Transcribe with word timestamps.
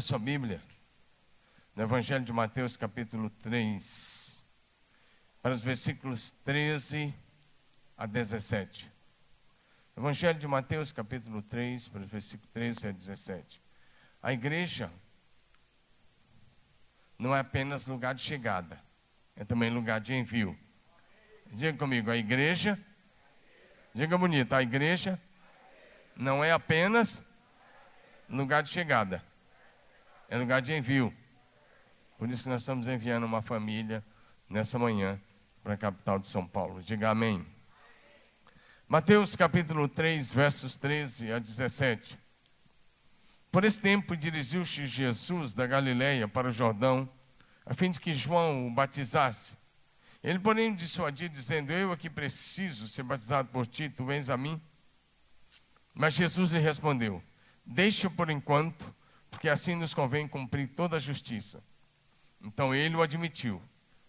Abra 0.00 0.06
sua 0.06 0.18
Bíblia 0.18 0.62
no 1.76 1.82
Evangelho 1.82 2.24
de 2.24 2.32
Mateus, 2.32 2.74
capítulo 2.74 3.28
3, 3.28 4.42
para 5.42 5.52
os 5.52 5.60
versículos 5.60 6.32
13 6.42 7.14
a 7.98 8.06
17. 8.06 8.90
Evangelho 9.94 10.38
de 10.38 10.48
Mateus, 10.48 10.90
capítulo 10.90 11.42
3, 11.42 11.88
para 11.88 12.00
os 12.00 12.10
versículos 12.10 12.50
13 12.50 12.88
a 12.88 12.92
17. 12.92 13.62
A 14.22 14.32
igreja 14.32 14.90
não 17.18 17.36
é 17.36 17.40
apenas 17.40 17.84
lugar 17.84 18.14
de 18.14 18.22
chegada, 18.22 18.80
é 19.36 19.44
também 19.44 19.68
lugar 19.68 20.00
de 20.00 20.14
envio. 20.14 20.58
Diga 21.52 21.76
comigo, 21.76 22.10
a 22.10 22.16
igreja, 22.16 22.80
diga 23.94 24.16
bonito, 24.16 24.54
a 24.54 24.62
igreja 24.62 25.20
não 26.16 26.42
é 26.42 26.52
apenas 26.52 27.22
lugar 28.30 28.62
de 28.62 28.70
chegada, 28.70 29.22
é 30.30 30.38
lugar 30.38 30.62
de 30.62 30.72
envio. 30.72 31.12
Por 32.16 32.30
isso 32.30 32.48
nós 32.48 32.62
estamos 32.62 32.86
enviando 32.86 33.24
uma 33.24 33.42
família 33.42 34.02
nessa 34.48 34.78
manhã 34.78 35.20
para 35.60 35.74
a 35.74 35.76
capital 35.76 36.20
de 36.20 36.28
São 36.28 36.46
Paulo. 36.46 36.80
Diga 36.80 37.10
amém. 37.10 37.44
Mateus 38.88 39.34
capítulo 39.34 39.88
3, 39.88 40.30
versos 40.30 40.76
13 40.76 41.32
a 41.32 41.38
17. 41.40 42.16
Por 43.50 43.64
esse 43.64 43.80
tempo 43.80 44.16
dirigiu-se 44.16 44.86
Jesus 44.86 45.52
da 45.52 45.66
Galiléia 45.66 46.28
para 46.28 46.48
o 46.48 46.52
Jordão, 46.52 47.10
a 47.66 47.74
fim 47.74 47.90
de 47.90 47.98
que 47.98 48.14
João 48.14 48.68
o 48.68 48.70
batizasse. 48.70 49.58
Ele, 50.22 50.38
porém, 50.38 50.74
dissuadiu, 50.74 51.28
dizendo: 51.28 51.72
Eu 51.72 51.90
aqui 51.90 52.08
preciso 52.08 52.86
ser 52.86 53.02
batizado 53.02 53.48
por 53.48 53.66
ti, 53.66 53.88
tu 53.88 54.04
vens 54.04 54.30
a 54.30 54.36
mim? 54.36 54.62
Mas 55.92 56.14
Jesus 56.14 56.50
lhe 56.50 56.60
respondeu: 56.60 57.20
Deixa 57.66 58.08
por 58.08 58.30
enquanto, 58.30 58.94
porque 59.30 59.48
assim 59.48 59.74
nos 59.74 59.94
convém 59.94 60.26
cumprir 60.26 60.68
toda 60.68 60.96
a 60.96 61.00
justiça. 61.00 61.62
Então 62.42 62.74
ele 62.74 62.96
o 62.96 63.02
admitiu. 63.02 63.62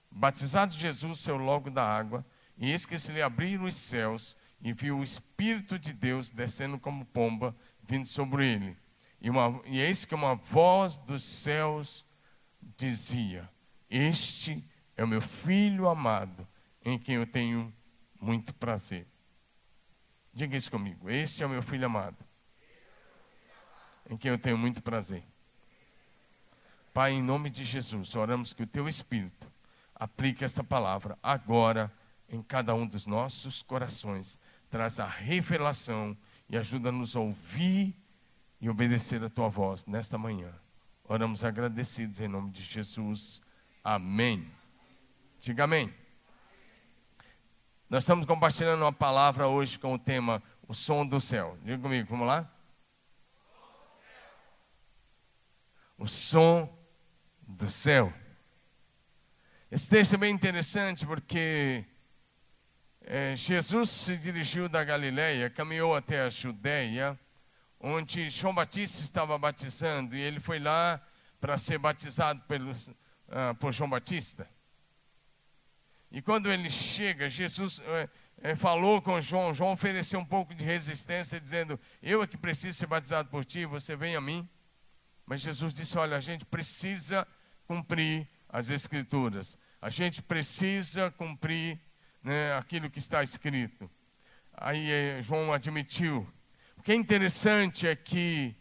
Batizado 0.10 0.74
Jesus 0.74 1.20
saiu 1.20 1.38
logo 1.38 1.70
da 1.70 1.86
água, 1.86 2.26
e 2.58 2.72
eis 2.72 2.86
que 2.86 3.00
se 3.00 3.12
lhe 3.12 3.22
abriram 3.22 3.66
os 3.66 3.76
céus, 3.76 4.36
e 4.62 4.74
viu 4.74 5.00
o 5.00 5.04
Espírito 5.04 5.80
de 5.80 5.94
Deus 5.94 6.30
descendo 6.30 6.80
como 6.80 7.06
pomba, 7.06 7.56
vindo 7.82 8.06
sobre 8.06 8.46
ele. 8.46 8.78
E, 9.20 9.30
uma, 9.30 9.62
e 9.66 9.80
eis 9.80 10.06
que 10.06 10.16
uma 10.16 10.36
voz 10.36 10.98
dos 10.98 11.24
céus 11.24 12.06
dizia: 12.78 13.50
Este 13.90 14.64
é 14.96 15.04
o 15.04 15.08
meu 15.08 15.22
filho 15.22 15.88
amado, 15.88 16.48
em 16.84 16.98
quem 16.98 17.16
eu 17.16 17.26
tenho 17.26 17.74
muito 18.20 18.54
prazer. 18.54 19.08
Diga 20.34 20.58
isso 20.58 20.72
comigo: 20.72 21.10
Este 21.10 21.44
é 21.44 21.46
o 21.46 21.50
meu 21.50 21.62
filho 21.62 21.86
amado, 21.86 22.18
em 24.10 24.18
quem 24.18 24.32
eu 24.32 24.38
tenho 24.38 24.58
muito 24.58 24.82
prazer. 24.82 25.24
Pai, 26.94 27.14
em 27.14 27.22
nome 27.22 27.50
de 27.50 27.64
Jesus, 27.64 28.16
oramos 28.16 28.54
que 28.54 28.64
o 28.64 28.68
teu 28.68 28.88
Espírito 28.88 29.48
aplique 29.96 30.44
esta 30.44 30.64
palavra 30.64 31.18
agora 31.22 31.92
em 32.28 32.42
cada 32.42 32.74
um 32.74 32.88
dos 32.88 33.06
nossos 33.06 33.62
corações, 33.62 34.40
traz 34.70 35.00
a 35.00 35.06
revelação 35.06 36.18
e 36.50 36.58
ajuda-nos 36.58 37.16
a 37.16 37.20
ouvir 37.20 37.96
e 38.60 38.70
obedecer 38.70 39.24
a 39.24 39.30
tua 39.30 39.50
voz 39.50 39.86
nesta 39.86 40.18
manhã. 40.18 40.54
Oramos 41.04 41.44
agradecidos 41.44 42.22
em 42.22 42.28
nome 42.28 42.52
de 42.52 42.64
Jesus. 42.64 43.42
Amém. 43.84 44.48
Diga 45.40 45.66
amém. 45.66 45.94
Nós 47.90 48.04
estamos 48.04 48.26
compartilhando 48.26 48.82
uma 48.82 48.94
palavra 48.94 49.48
hoje 49.48 49.78
com 49.78 49.94
o 49.94 50.00
tema 50.00 50.42
O 50.68 50.74
Som 50.74 51.06
do 51.06 51.20
Céu. 51.20 51.58
Diga 51.64 51.78
comigo, 51.80 52.08
vamos 52.10 52.28
lá? 52.28 52.50
O 56.02 56.08
som 56.08 56.68
do 57.42 57.70
céu. 57.70 58.12
Esse 59.70 59.88
texto 59.88 60.16
é 60.16 60.18
bem 60.18 60.34
interessante 60.34 61.06
porque 61.06 61.86
é, 63.02 63.36
Jesus 63.36 63.92
se 63.92 64.18
dirigiu 64.18 64.68
da 64.68 64.84
Galileia, 64.84 65.48
caminhou 65.48 65.96
até 65.96 66.22
a 66.22 66.30
Judéia, 66.30 67.20
onde 67.80 68.32
João 68.32 68.52
Batista 68.52 69.04
estava 69.04 69.38
batizando, 69.38 70.16
e 70.16 70.22
ele 70.22 70.40
foi 70.40 70.58
lá 70.58 71.00
para 71.40 71.56
ser 71.56 71.78
batizado 71.78 72.42
pelos, 72.48 72.88
uh, 72.88 73.54
por 73.60 73.72
João 73.72 73.92
Batista. 73.92 74.50
E 76.12 76.20
quando 76.20 76.52
ele 76.52 76.72
chega, 76.72 77.30
Jesus 77.30 77.80
é, 77.80 78.10
é, 78.42 78.56
falou 78.56 79.04
com 79.04 79.22
João, 79.22 79.54
João 79.54 79.74
ofereceu 79.74 80.20
um 80.20 80.26
pouco 80.26 80.56
de 80.56 80.66
resistência, 80.66 81.40
dizendo: 81.40 81.80
Eu 82.02 82.24
é 82.24 82.28
que 82.28 82.38
preciso 82.38 82.76
ser 82.80 82.88
batizado 82.88 83.30
por 83.30 83.46
ti, 83.46 83.68
você 83.68 83.96
vem 83.96 84.16
a 84.16 84.22
mim. 84.22 84.50
Mas 85.32 85.40
Jesus 85.40 85.74
disse: 85.74 85.98
Olha, 85.98 86.18
a 86.18 86.20
gente 86.20 86.44
precisa 86.44 87.26
cumprir 87.66 88.28
as 88.50 88.70
Escrituras. 88.70 89.58
A 89.82 89.90
gente 89.90 90.22
precisa 90.22 91.10
cumprir 91.10 91.80
né, 92.22 92.54
aquilo 92.58 92.90
que 92.90 93.00
está 93.00 93.24
escrito. 93.24 93.90
Aí 94.52 94.92
eh, 94.92 95.22
João 95.24 95.54
admitiu. 95.54 96.28
O 96.76 96.84
que 96.84 96.92
é 96.92 96.96
interessante 96.96 97.88
é 97.88 97.96
que, 97.96 98.54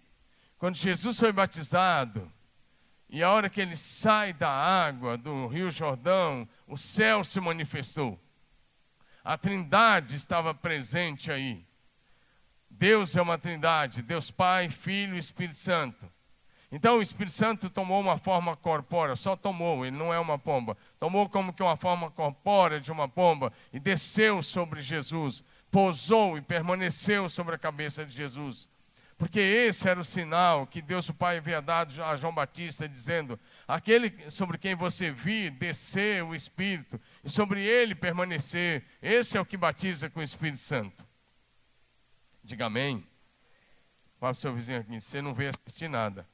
quando 0.59 0.77
Jesus 0.77 1.19
foi 1.19 1.33
batizado, 1.33 2.33
e 3.09 3.21
a 3.21 3.33
hora 3.33 3.51
que 3.51 3.61
ele 3.61 3.77
sai 3.77 4.33
da 4.33 4.49
água 4.49 5.19
do 5.19 5.49
Rio 5.49 5.73
Jordão, 5.73 6.49
o 6.69 6.79
céu 6.79 7.25
se 7.25 7.41
manifestou. 7.41 8.17
A 9.25 9.37
Trindade 9.37 10.15
estava 10.15 10.55
presente 10.55 11.33
aí. 11.33 11.67
Deus 12.71 13.17
é 13.17 13.21
uma 13.21 13.37
Trindade, 13.37 14.03
Deus 14.03 14.31
Pai, 14.31 14.69
Filho 14.69 15.17
e 15.17 15.19
Espírito 15.19 15.57
Santo. 15.57 16.09
Então 16.73 16.99
o 16.99 17.03
Espírito 17.03 17.33
Santo 17.33 17.69
tomou 17.69 18.01
uma 18.01 18.17
forma 18.17 18.57
corpórea, 18.57 19.17
só 19.17 19.35
tomou, 19.35 19.85
ele 19.85 19.97
não 19.97 20.15
é 20.15 20.21
uma 20.21 20.39
pomba. 20.39 20.77
Tomou 21.01 21.29
como 21.29 21.53
que 21.53 21.63
uma 21.63 21.77
forma 21.77 22.11
corpórea 22.13 22.81
de 22.81 22.93
uma 22.93 23.09
pomba 23.09 23.53
e 23.73 23.81
desceu 23.81 24.41
sobre 24.41 24.81
Jesus, 24.81 25.45
pousou 25.69 26.39
e 26.39 26.41
permaneceu 26.41 27.29
sobre 27.29 27.57
a 27.57 27.59
cabeça 27.59 28.07
de 28.07 28.15
Jesus. 28.15 28.69
Porque 29.19 29.41
esse 29.41 29.87
era 29.87 30.01
o 30.01 30.05
sinal 30.05 30.67
que 30.67 30.81
Deus 30.81 31.09
o 31.09 31.15
Pai 31.15 31.39
havia 31.39 31.61
dado 31.61 32.03
a 32.03 32.17
João 32.17 32.33
Batista, 32.33 32.89
dizendo: 32.89 33.39
aquele 33.69 34.31
sobre 34.31 34.57
quem 34.57 34.75
você 34.75 35.11
vir 35.11 35.51
descer 35.51 36.25
o 36.25 36.35
Espírito 36.35 36.99
e 37.23 37.29
sobre 37.29 37.63
ele 37.63 37.95
permanecer, 37.95 38.83
esse 39.03 39.37
é 39.37 39.41
o 39.41 39.45
que 39.45 39.59
batiza 39.59 40.09
com 40.09 40.21
o 40.21 40.23
Espírito 40.23 40.57
Santo. 40.57 41.05
Diga 42.43 42.65
amém. 42.67 43.07
Fala 44.19 44.33
para 44.33 44.39
o 44.39 44.41
seu 44.41 44.55
vizinho 44.55 44.81
aqui: 44.81 44.99
você 44.99 45.21
não 45.21 45.35
veio 45.35 45.51
assistir 45.51 45.89
nada. 45.89 46.27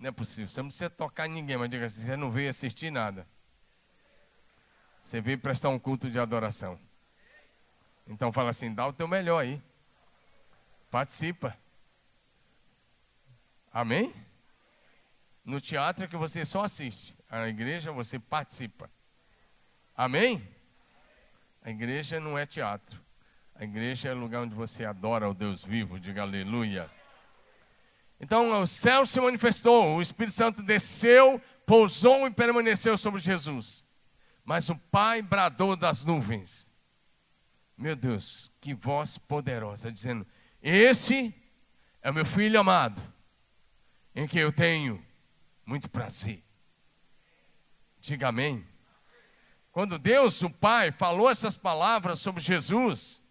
Não 0.00 0.08
é 0.08 0.12
possível. 0.12 0.48
Você 0.48 0.62
não 0.62 0.68
precisa 0.68 0.88
tocar 0.88 1.26
em 1.28 1.32
ninguém, 1.32 1.58
mas 1.58 1.68
diga 1.68 1.84
assim: 1.84 2.02
você 2.02 2.16
não 2.16 2.30
veio 2.30 2.48
assistir 2.48 2.90
nada. 2.90 3.26
Você 5.02 5.20
veio 5.20 5.38
prestar 5.38 5.68
um 5.68 5.78
culto 5.78 6.10
de 6.10 6.18
adoração. 6.18 6.80
Então 8.08 8.32
fala 8.32 8.48
assim: 8.48 8.74
dá 8.74 8.86
o 8.86 8.94
teu 8.94 9.06
melhor 9.06 9.40
aí. 9.40 9.60
Participa. 10.90 11.54
Amém? 13.70 14.12
No 15.44 15.60
teatro 15.60 16.04
é 16.04 16.08
que 16.08 16.16
você 16.16 16.46
só 16.46 16.64
assiste. 16.64 17.14
A 17.28 17.46
igreja 17.46 17.92
você 17.92 18.18
participa. 18.18 18.90
Amém? 19.94 20.42
A 21.62 21.70
igreja 21.70 22.18
não 22.18 22.38
é 22.38 22.46
teatro. 22.46 22.98
A 23.54 23.64
igreja 23.64 24.08
é 24.08 24.14
lugar 24.14 24.40
onde 24.40 24.54
você 24.54 24.86
adora 24.86 25.28
o 25.28 25.34
Deus 25.34 25.62
vivo. 25.62 26.00
Diga 26.00 26.22
aleluia. 26.22 26.90
Então 28.20 28.60
o 28.60 28.66
céu 28.66 29.06
se 29.06 29.18
manifestou, 29.18 29.96
o 29.96 30.02
Espírito 30.02 30.34
Santo 30.34 30.62
desceu, 30.62 31.40
pousou 31.64 32.26
e 32.26 32.30
permaneceu 32.30 32.98
sobre 32.98 33.20
Jesus. 33.20 33.82
Mas 34.44 34.68
o 34.68 34.76
Pai 34.76 35.22
bradou 35.22 35.74
das 35.74 36.04
nuvens. 36.04 36.70
Meu 37.78 37.96
Deus, 37.96 38.52
que 38.60 38.74
voz 38.74 39.16
poderosa, 39.16 39.90
dizendo: 39.90 40.26
Esse 40.62 41.34
é 42.02 42.10
o 42.10 42.14
meu 42.14 42.26
filho 42.26 42.60
amado, 42.60 43.00
em 44.14 44.26
que 44.26 44.38
eu 44.38 44.52
tenho 44.52 45.02
muito 45.64 45.88
prazer. 45.88 46.44
Diga 47.98 48.28
amém. 48.28 48.66
Quando 49.72 49.98
Deus, 49.98 50.42
o 50.42 50.50
Pai, 50.50 50.90
falou 50.90 51.30
essas 51.30 51.56
palavras 51.56 52.18
sobre 52.18 52.42
Jesus, 52.42 53.22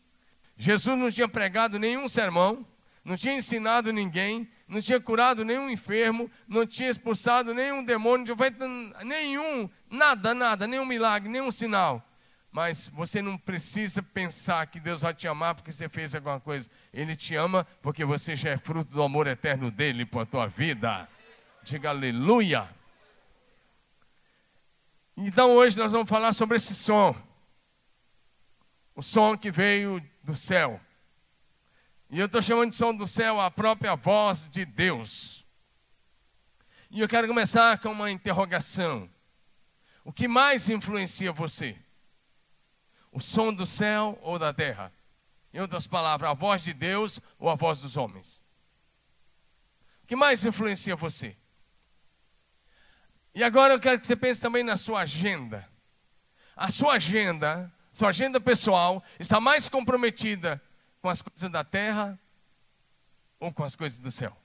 Jesus 0.58 0.98
não 0.98 1.12
tinha 1.12 1.28
pregado 1.28 1.78
nenhum 1.78 2.08
sermão, 2.08 2.66
não 3.04 3.16
tinha 3.16 3.36
ensinado 3.36 3.92
ninguém, 3.92 4.50
não 4.70 4.80
tinha 4.80 5.00
curado 5.02 5.44
nenhum 5.44 5.68
enfermo, 5.68 6.30
não 6.48 6.66
tinha 6.66 6.90
expulsado 6.90 7.56
nenhum 7.56 7.84
demônio, 7.84 8.28
não 8.28 8.38
feito 8.38 8.64
nenhum, 9.04 9.68
nada, 9.90 10.34
nada, 10.36 10.68
nenhum 10.68 10.86
milagre, 10.86 11.28
nenhum 11.28 11.50
sinal. 11.50 12.06
Mas 12.52 12.88
você 12.90 13.20
não 13.20 13.36
precisa 13.36 14.04
pensar 14.04 14.68
que 14.68 14.80
Deus 14.80 15.02
vai 15.02 15.14
te 15.14 15.28
amar 15.28 15.56
porque 15.56 15.72
você 15.72 15.90
fez 15.90 16.14
alguma 16.14 16.40
coisa. 16.40 16.70
Ele 16.94 17.16
te 17.16 17.36
ama 17.36 17.66
porque 17.82 18.06
você 18.06 18.36
já 18.36 18.52
é 18.52 18.58
fruto 18.58 18.92
do 18.92 19.02
amor 19.02 19.26
eterno 19.26 19.72
dele 19.72 20.06
para 20.06 20.22
a 20.22 20.26
tua 20.26 20.48
vida. 20.48 21.10
Diga 21.64 21.90
aleluia. 21.90 22.70
Então 25.18 25.56
hoje 25.56 25.78
nós 25.78 25.92
vamos 25.92 26.10
falar 26.10 26.34
sobre 26.34 26.58
esse 26.58 26.76
som. 26.76 27.16
O 28.96 29.02
som 29.02 29.36
que 29.38 29.52
veio 29.52 30.02
do 30.24 30.36
céu. 30.36 30.80
E 32.10 32.20
eu 32.20 32.26
estou 32.26 32.42
chamando 32.42 32.72
de 32.72 32.76
som 32.76 32.94
do 32.94 33.08
céu 33.08 33.40
a 33.40 33.52
própria 33.52 33.96
voz 33.96 34.50
de 34.50 34.66
Deus. 34.66 35.46
E 36.90 37.02
eu 37.02 37.08
quero 37.08 37.28
começar 37.28 37.78
com 37.80 37.92
uma 37.92 38.10
interrogação. 38.10 39.08
O 40.04 40.12
que 40.12 40.28
mais 40.28 40.70
influencia 40.70 41.32
você? 41.32 41.78
O 43.12 43.20
som 43.20 43.54
do 43.54 43.66
céu 43.66 44.18
ou 44.24 44.40
da 44.40 44.52
terra? 44.52 44.92
Em 45.54 45.60
outras 45.60 45.86
palavras, 45.86 46.32
a 46.32 46.34
voz 46.34 46.64
de 46.64 46.74
Deus 46.74 47.20
ou 47.38 47.48
a 47.48 47.54
voz 47.54 47.80
dos 47.80 47.96
homens? 47.96 48.42
O 50.04 50.08
que 50.08 50.16
mais 50.16 50.44
influencia 50.44 50.96
você? 50.96 51.38
E 53.36 53.44
agora 53.44 53.76
eu 53.76 53.80
quero 53.80 54.00
que 54.00 54.08
você 54.08 54.16
pense 54.16 54.42
também 54.42 54.64
na 54.64 54.78
sua 54.78 55.02
agenda. 55.02 55.70
A 56.56 56.72
sua 56.72 56.94
agenda, 56.94 57.72
sua 57.92 58.10
agenda 58.10 58.42
pessoal, 58.42 59.04
está 59.20 59.40
mais 59.40 59.70
comprometida 59.70 60.60
com 61.02 61.10
as 61.10 61.22
coisas 61.22 61.50
da 61.50 61.64
terra 61.64 62.20
ou 63.40 63.54
com 63.54 63.64
as 63.64 63.76
coisas 63.76 64.00
do 64.00 64.12
céu? 64.12 64.36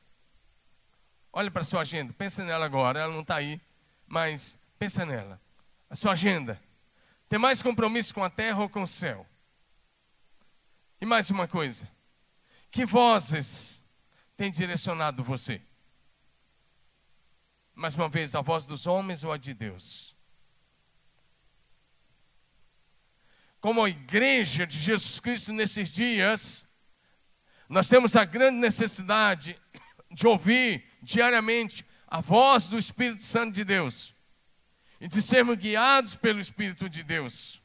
Olha 1.32 1.50
para 1.50 1.62
a 1.62 1.64
sua 1.64 1.80
agenda, 1.80 2.12
pensa 2.12 2.44
nela 2.44 2.64
agora, 2.64 3.00
ela 3.00 3.12
não 3.12 3.22
está 3.22 3.36
aí, 3.36 3.60
mas 4.06 4.58
pensa 4.78 5.04
nela. 5.04 5.40
A 5.90 5.96
sua 5.96 6.12
agenda 6.12 6.60
tem 7.28 7.38
mais 7.38 7.62
compromisso 7.62 8.14
com 8.14 8.22
a 8.22 8.30
terra 8.30 8.60
ou 8.60 8.68
com 8.68 8.82
o 8.82 8.86
céu? 8.86 9.26
E 11.00 11.06
mais 11.06 11.30
uma 11.30 11.48
coisa: 11.48 11.90
que 12.70 12.86
vozes 12.86 13.84
têm 14.36 14.50
direcionado 14.50 15.22
você? 15.22 15.60
Mais 17.74 17.96
uma 17.96 18.08
vez, 18.08 18.36
a 18.36 18.40
voz 18.40 18.64
dos 18.64 18.86
homens 18.86 19.24
ou 19.24 19.32
a 19.32 19.36
de 19.36 19.52
Deus? 19.52 20.13
Como 23.64 23.82
a 23.82 23.88
igreja 23.88 24.66
de 24.66 24.78
Jesus 24.78 25.18
Cristo 25.18 25.50
nesses 25.50 25.88
dias, 25.88 26.68
nós 27.66 27.88
temos 27.88 28.14
a 28.14 28.22
grande 28.22 28.58
necessidade 28.58 29.58
de 30.10 30.26
ouvir 30.26 30.84
diariamente 31.00 31.82
a 32.06 32.20
voz 32.20 32.68
do 32.68 32.76
Espírito 32.76 33.22
Santo 33.22 33.54
de 33.54 33.64
Deus 33.64 34.14
e 35.00 35.08
de 35.08 35.22
sermos 35.22 35.56
guiados 35.56 36.14
pelo 36.14 36.40
Espírito 36.40 36.90
de 36.90 37.02
Deus. 37.02 37.62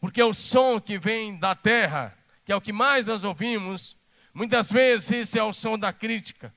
Porque 0.00 0.22
o 0.22 0.32
som 0.32 0.80
que 0.80 0.98
vem 0.98 1.38
da 1.38 1.54
terra, 1.54 2.16
que 2.42 2.50
é 2.50 2.56
o 2.56 2.62
que 2.62 2.72
mais 2.72 3.06
nós 3.06 3.24
ouvimos, 3.24 3.94
muitas 4.32 4.72
vezes 4.72 5.36
é 5.36 5.42
o 5.42 5.52
som 5.52 5.78
da 5.78 5.92
crítica, 5.92 6.50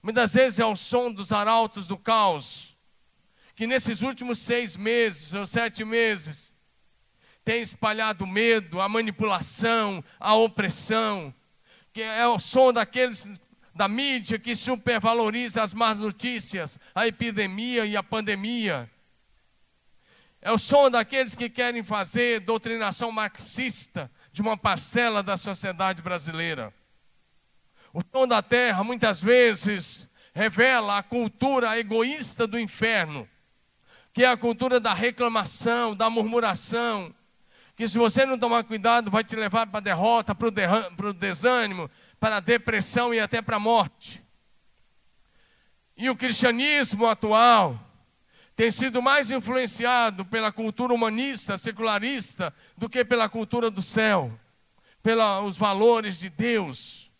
muitas 0.00 0.32
vezes 0.32 0.60
é 0.60 0.64
o 0.64 0.76
som 0.76 1.10
dos 1.10 1.32
arautos 1.32 1.88
do 1.88 1.98
caos, 1.98 2.78
que 3.56 3.66
nesses 3.66 4.00
últimos 4.00 4.38
seis 4.38 4.76
meses 4.76 5.34
ou 5.34 5.44
sete 5.44 5.84
meses 5.84 6.53
tem 7.44 7.60
espalhado 7.60 8.26
medo, 8.26 8.80
a 8.80 8.88
manipulação, 8.88 10.02
a 10.18 10.34
opressão, 10.34 11.34
que 11.92 12.00
é 12.00 12.26
o 12.26 12.38
som 12.38 12.72
daqueles 12.72 13.30
da 13.74 13.88
mídia 13.88 14.38
que 14.38 14.54
supervaloriza 14.54 15.62
as 15.62 15.74
más 15.74 15.98
notícias, 15.98 16.78
a 16.94 17.06
epidemia 17.06 17.84
e 17.84 17.96
a 17.96 18.02
pandemia. 18.02 18.88
É 20.40 20.52
o 20.52 20.58
som 20.58 20.88
daqueles 20.90 21.34
que 21.34 21.50
querem 21.50 21.82
fazer 21.82 22.40
doutrinação 22.40 23.10
marxista 23.10 24.10
de 24.30 24.42
uma 24.42 24.56
parcela 24.56 25.22
da 25.22 25.36
sociedade 25.36 26.02
brasileira. 26.02 26.72
O 27.92 28.00
som 28.12 28.26
da 28.26 28.42
terra 28.42 28.84
muitas 28.84 29.20
vezes 29.20 30.08
revela 30.32 30.98
a 30.98 31.02
cultura 31.02 31.78
egoísta 31.78 32.46
do 32.46 32.58
inferno, 32.58 33.28
que 34.12 34.22
é 34.22 34.28
a 34.28 34.36
cultura 34.36 34.78
da 34.78 34.92
reclamação, 34.92 35.96
da 35.96 36.10
murmuração, 36.10 37.14
que 37.76 37.88
se 37.88 37.98
você 37.98 38.24
não 38.24 38.38
tomar 38.38 38.64
cuidado 38.64 39.10
vai 39.10 39.24
te 39.24 39.34
levar 39.34 39.66
para 39.66 39.78
a 39.78 39.82
derrota, 39.82 40.34
para 40.34 40.48
o 41.08 41.12
desânimo, 41.12 41.90
para 42.20 42.36
a 42.36 42.40
depressão 42.40 43.12
e 43.12 43.18
até 43.18 43.42
para 43.42 43.56
a 43.56 43.60
morte. 43.60 44.22
E 45.96 46.08
o 46.08 46.16
cristianismo 46.16 47.06
atual 47.06 47.78
tem 48.54 48.70
sido 48.70 49.02
mais 49.02 49.32
influenciado 49.32 50.24
pela 50.24 50.52
cultura 50.52 50.94
humanista, 50.94 51.58
secularista, 51.58 52.54
do 52.76 52.88
que 52.88 53.04
pela 53.04 53.28
cultura 53.28 53.70
do 53.70 53.82
céu, 53.82 54.32
pelos 55.02 55.56
valores 55.56 56.16
de 56.16 56.28
Deus. 56.28 57.10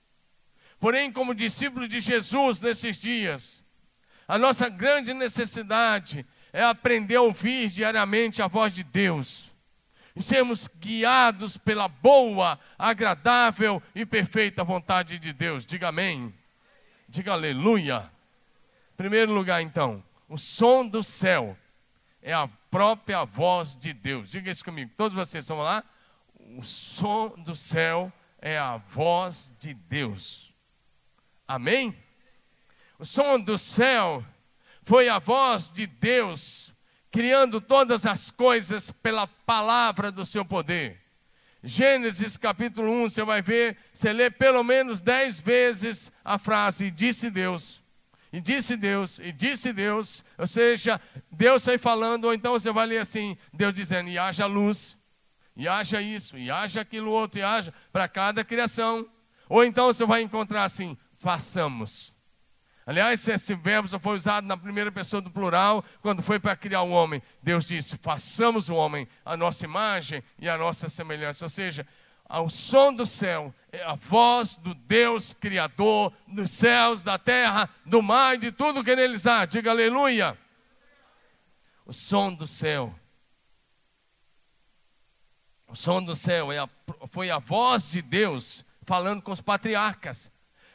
Porém, 0.79 1.11
como 1.11 1.35
discípulos 1.35 1.89
de 1.89 1.99
Jesus 1.99 2.61
nesses 2.61 2.97
dias, 2.97 3.65
a 4.29 4.39
nossa 4.39 4.69
grande 4.69 5.13
necessidade 5.13 6.25
é 6.53 6.63
aprender 6.63 7.17
a 7.17 7.23
ouvir 7.23 7.69
diariamente 7.71 8.41
a 8.41 8.47
voz 8.47 8.73
de 8.73 8.85
Deus 8.85 9.54
sermos 10.23 10.69
guiados 10.69 11.57
pela 11.57 11.89
boa, 11.89 12.59
agradável 12.79 13.83
e 13.95 14.07
perfeita 14.07 14.63
vontade 14.63 15.19
de 15.19 15.33
Deus. 15.33 15.67
Diga 15.67 15.89
amém. 15.89 16.33
Diga 17.09 17.33
aleluia. 17.33 18.11
Primeiro 18.97 19.33
lugar, 19.33 19.61
então, 19.61 20.03
o 20.29 20.39
som 20.39 20.87
do 20.87 21.03
céu 21.03 21.59
é 22.23 22.33
a 22.33 22.49
própria 22.71 23.25
voz 23.25 23.77
de 23.77 23.93
Deus. 23.93 24.31
Diga 24.31 24.51
isso 24.51 24.65
comigo. 24.65 24.93
Todos 24.97 25.15
vocês, 25.15 25.47
vamos 25.49 25.65
lá? 25.65 25.85
O 26.57 26.63
som 26.63 27.29
do 27.39 27.55
céu 27.55 28.13
é 28.41 28.59
a 28.59 28.77
voz 28.77 29.55
de 29.59 29.75
Deus. 29.75 30.55
Amém? 31.47 31.97
O 32.99 33.05
som 33.05 33.41
do 33.41 33.59
céu 33.59 34.25
foi 34.83 35.09
a 35.09 35.19
voz 35.19 35.71
de 35.73 35.87
Deus 35.87 36.74
criando 37.15 37.61
todas 37.61 38.05
as 38.07 38.33
coisas 38.33 38.91
pela 38.91 39.29
palavra 39.29 40.11
do 40.11 40.27
seu 40.27 40.45
poder. 40.45 41.01
Gênesis 41.63 42.37
capítulo 42.37 42.91
1, 42.91 43.09
você 43.09 43.23
vai 43.23 43.41
ver, 43.41 43.77
você 43.93 44.13
lê 44.13 44.29
pelo 44.29 44.65
menos 44.65 45.01
dez 45.01 45.39
vezes 45.39 46.11
a 46.25 46.41
frase, 46.41 46.91
disse 46.91 47.31
Deus. 47.31 47.81
E 48.33 48.41
disse 48.41 48.77
Deus, 48.77 49.21
e 49.21 49.31
disse 49.31 49.73
Deus, 49.73 50.25
ou 50.37 50.45
seja, 50.45 51.01
Deus 51.31 51.63
sai 51.63 51.79
falando, 51.79 52.25
ou 52.25 52.35
então 52.35 52.51
você 52.51 52.73
vai 52.73 52.85
ler 52.85 52.99
assim, 52.99 53.39
Deus 53.53 53.73
dizendo, 53.73 54.11
e 54.11 54.19
haja 54.19 54.45
luz, 54.47 54.99
e 55.55 55.69
haja 55.69 56.03
isso, 56.03 56.37
e 56.37 56.51
haja 56.51 56.81
aquilo 56.81 57.13
outro, 57.13 57.39
e 57.39 57.45
haja 57.45 57.73
para 57.93 58.09
cada 58.09 58.43
criação. 58.43 59.09
Ou 59.49 59.63
então 59.63 59.87
você 59.87 60.05
vai 60.05 60.21
encontrar 60.21 60.65
assim, 60.65 60.99
façamos. 61.21 62.14
Aliás, 62.87 63.27
esse 63.27 63.55
verbo 63.55 63.89
só 63.89 63.99
foi 63.99 64.15
usado 64.15 64.47
na 64.47 64.57
primeira 64.57 64.93
pessoa 64.93 65.23
do 65.23 65.31
plural, 65.31 65.83
quando 66.03 66.23
foi 66.23 66.39
para 66.39 66.55
criar 66.55 66.83
o 66.83 66.91
homem. 66.91 67.23
Deus 67.43 67.65
disse: 67.65 67.97
façamos 67.97 68.69
o 68.69 68.75
homem 68.75 69.09
a 69.25 69.37
nossa 69.37 69.65
imagem 69.65 70.23
e 70.39 70.49
a 70.49 70.59
nossa 70.59 70.91
semelhança. 70.91 71.47
Ou 71.47 71.49
seja, 71.49 71.87
ao 72.27 72.51
som 72.51 72.93
do 72.93 73.07
céu, 73.07 73.55
é 73.73 73.83
a 73.83 73.95
voz 73.95 74.57
do 74.57 74.75
Deus 74.75 75.33
Criador 75.33 76.13
dos 76.27 76.51
céus, 76.51 77.03
da 77.03 77.19
terra, 77.19 77.71
do 77.87 78.03
mar 78.03 78.35
e 78.35 78.39
de 78.39 78.53
tudo 78.53 78.85
que 78.85 78.95
neles 78.95 79.27
há. 79.27 79.47
Diga 79.47 79.71
aleluia. 79.71 80.37
O 81.87 81.93
som 81.93 82.35
do 82.35 82.47
céu. 82.47 82.95
O 85.67 85.75
som 85.75 86.03
do 86.03 86.15
céu 86.15 86.53
é 86.53 86.59
a, 86.59 86.69
foi 87.09 87.31
a 87.31 87.39
voz 87.39 87.91
de 87.91 88.03
Deus 88.03 88.65
falando 88.83 89.23
com 89.23 89.33
os 89.33 89.41
patriarcas. 89.41 90.31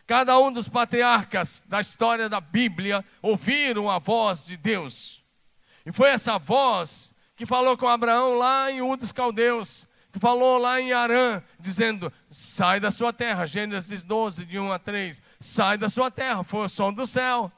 Cada 0.09 0.39
um 0.39 0.51
dos 0.51 0.67
patriarcas 0.67 1.63
da 1.67 1.79
história 1.79 2.27
da 2.27 2.41
Bíblia 2.41 3.05
ouviram 3.21 3.91
a 3.91 3.99
voz 3.99 4.43
de 4.43 4.57
Deus. 4.57 5.23
E 5.85 5.91
foi 5.91 6.09
essa 6.09 6.39
voz 6.39 7.13
que 7.35 7.45
falou 7.45 7.77
com 7.77 7.87
Abraão 7.87 8.35
lá 8.35 8.71
em 8.71 8.81
Ur 8.81 8.97
dos 8.97 9.11
Caldeus 9.11 9.87
que 10.11 10.17
falou 10.17 10.57
lá 10.57 10.81
em 10.81 10.91
Arã, 10.91 11.43
dizendo: 11.59 12.11
sai 12.27 12.79
da 12.79 12.89
sua 12.89 13.13
terra. 13.13 13.45
Gênesis 13.45 14.03
12, 14.03 14.47
de 14.47 14.57
1 14.57 14.71
a 14.71 14.79
3. 14.79 15.21
Sai 15.39 15.77
da 15.77 15.87
sua 15.87 16.09
terra, 16.09 16.43
foi 16.43 16.65
o 16.65 16.69
som 16.69 16.91
do 16.91 17.05
céu. 17.05 17.51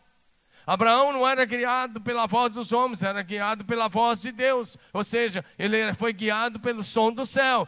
Abraão 0.67 1.13
não 1.13 1.25
era 1.25 1.45
guiado 1.45 2.01
pela 2.01 2.27
voz 2.27 2.53
dos 2.53 2.73
homens, 2.73 3.01
era 3.01 3.21
guiado 3.21 3.63
pela 3.63 3.87
voz 3.87 4.21
de 4.21 4.29
Deus. 4.29 4.77
Ou 4.91 5.05
seja, 5.05 5.45
ele 5.57 5.93
foi 5.93 6.11
guiado 6.11 6.59
pelo 6.59 6.83
som 6.83 7.13
do 7.13 7.25
céu. 7.25 7.65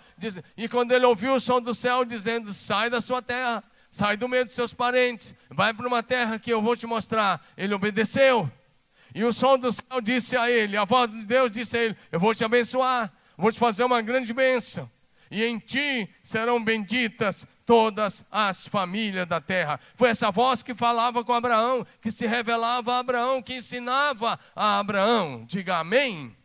E 0.57 0.67
quando 0.67 0.91
ele 0.91 1.05
ouviu 1.05 1.35
o 1.35 1.39
som 1.39 1.61
do 1.61 1.73
céu 1.73 2.03
dizendo: 2.03 2.51
sai 2.51 2.89
da 2.89 2.99
sua 2.99 3.21
terra, 3.21 3.63
sai 3.93 4.17
do 4.17 4.27
meio 4.27 4.43
dos 4.43 4.53
seus 4.53 4.73
parentes, 4.73 5.35
vai 5.49 5.73
para 5.73 5.87
uma 5.87 6.01
terra 6.01 6.39
que 6.39 6.51
eu 6.51 6.61
vou 6.61 6.75
te 6.75 6.87
mostrar. 6.87 7.45
Ele 7.55 7.73
obedeceu. 7.73 8.51
E 9.13 9.23
o 9.23 9.31
som 9.31 9.57
do 9.57 9.71
céu 9.71 10.01
disse 10.01 10.35
a 10.35 10.49
ele, 10.49 10.75
a 10.75 10.83
voz 10.83 11.11
de 11.11 11.25
Deus 11.27 11.51
disse 11.51 11.77
a 11.77 11.83
ele: 11.83 11.97
Eu 12.11 12.19
vou 12.19 12.33
te 12.33 12.43
abençoar 12.43 13.13
vou 13.37 13.51
te 13.51 13.59
fazer 13.59 13.83
uma 13.83 14.01
grande 14.01 14.33
bênção, 14.33 14.89
e 15.29 15.43
em 15.43 15.57
ti 15.59 16.09
serão 16.23 16.63
benditas 16.63 17.47
todas 17.65 18.25
as 18.31 18.67
famílias 18.67 19.27
da 19.27 19.41
terra. 19.41 19.79
Foi 19.95 20.09
essa 20.09 20.29
voz 20.31 20.61
que 20.61 20.75
falava 20.75 21.23
com 21.23 21.33
Abraão, 21.33 21.85
que 22.01 22.11
se 22.11 22.27
revelava 22.27 22.93
a 22.93 22.99
Abraão, 22.99 23.41
que 23.41 23.55
ensinava 23.55 24.39
a 24.55 24.79
Abraão. 24.79 25.45
Diga 25.45 25.77
amém. 25.77 26.35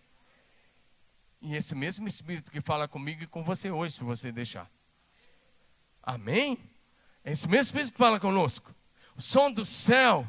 E 1.41 1.55
esse 1.55 1.75
mesmo 1.75 2.09
Espírito 2.09 2.51
que 2.51 2.61
fala 2.61 2.89
comigo 2.89 3.23
e 3.23 3.27
com 3.27 3.43
você 3.43 3.71
hoje, 3.71 3.95
se 3.95 4.05
você 4.05 4.33
deixar. 4.33 4.71
Amém? 6.03 6.59
É 7.29 7.33
esse 7.33 7.47
mesmo 7.47 7.61
Espírito 7.61 7.93
que 7.93 7.99
fala 7.99 8.19
conosco. 8.19 8.75
O 9.15 9.21
som 9.21 9.53
do 9.53 9.63
céu 9.63 10.27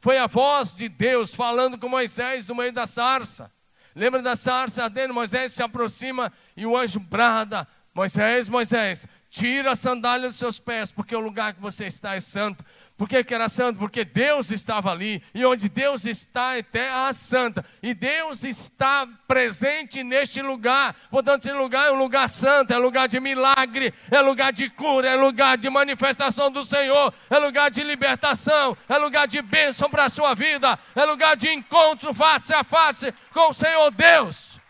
foi 0.00 0.18
a 0.18 0.26
voz 0.26 0.74
de 0.74 0.88
Deus 0.88 1.32
falando 1.32 1.78
com 1.78 1.88
Moisés 1.88 2.48
no 2.48 2.56
meio 2.56 2.72
da 2.72 2.88
sarça. 2.88 3.52
Lembra 3.94 4.20
da 4.20 4.34
sarça 4.34 4.82
ardendo? 4.82 5.14
Moisés 5.14 5.52
se 5.52 5.62
aproxima 5.62 6.32
e 6.56 6.66
o 6.66 6.76
anjo 6.76 6.98
brada: 6.98 7.68
Moisés, 7.94 8.48
Moisés, 8.48 9.06
Tira 9.30 9.70
a 9.70 9.76
sandália 9.76 10.26
dos 10.26 10.36
seus 10.36 10.58
pés, 10.58 10.90
porque 10.90 11.14
o 11.14 11.20
lugar 11.20 11.54
que 11.54 11.60
você 11.60 11.86
está 11.86 12.16
é 12.16 12.20
santo. 12.20 12.64
Por 13.00 13.08
que, 13.08 13.24
que, 13.24 13.34
era 13.34 13.48
santo? 13.48 13.78
Porque 13.78 14.04
Deus 14.04 14.50
estava 14.50 14.90
ali, 14.90 15.22
e 15.34 15.42
onde 15.46 15.70
Deus 15.70 16.04
está 16.04 16.58
é 16.58 16.62
terra 16.62 17.10
santa, 17.14 17.64
e 17.82 17.94
Deus 17.94 18.44
está 18.44 19.08
presente 19.26 20.04
neste 20.04 20.42
lugar. 20.42 20.94
Portanto, 21.10 21.46
esse 21.46 21.52
lugar 21.54 21.88
é 21.88 21.92
um 21.92 21.96
lugar 21.96 22.28
santo, 22.28 22.74
é 22.74 22.76
lugar 22.76 23.08
de 23.08 23.18
milagre, 23.18 23.94
é 24.10 24.20
lugar 24.20 24.52
de 24.52 24.68
cura, 24.68 25.08
é 25.08 25.16
lugar 25.16 25.56
de 25.56 25.70
manifestação 25.70 26.50
do 26.50 26.62
Senhor, 26.62 27.14
é 27.30 27.38
lugar 27.38 27.70
de 27.70 27.82
libertação, 27.82 28.76
é 28.86 28.98
lugar 28.98 29.26
de 29.26 29.40
bênção 29.40 29.88
para 29.88 30.04
a 30.04 30.10
sua 30.10 30.34
vida, 30.34 30.78
é 30.94 31.02
lugar 31.06 31.38
de 31.38 31.48
encontro 31.48 32.12
face 32.12 32.52
a 32.52 32.62
face 32.62 33.14
com 33.32 33.48
o 33.48 33.54
Senhor 33.54 33.90
Deus. 33.92 34.60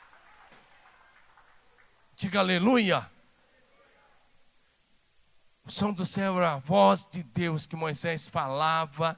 Diga 2.14 2.38
aleluia. 2.38 3.09
O 5.70 5.72
som 5.72 5.92
do 5.92 6.04
céu 6.04 6.36
era 6.38 6.54
a 6.54 6.58
voz 6.58 7.06
de 7.08 7.22
Deus 7.22 7.64
que 7.64 7.76
Moisés 7.76 8.26
falava 8.26 9.16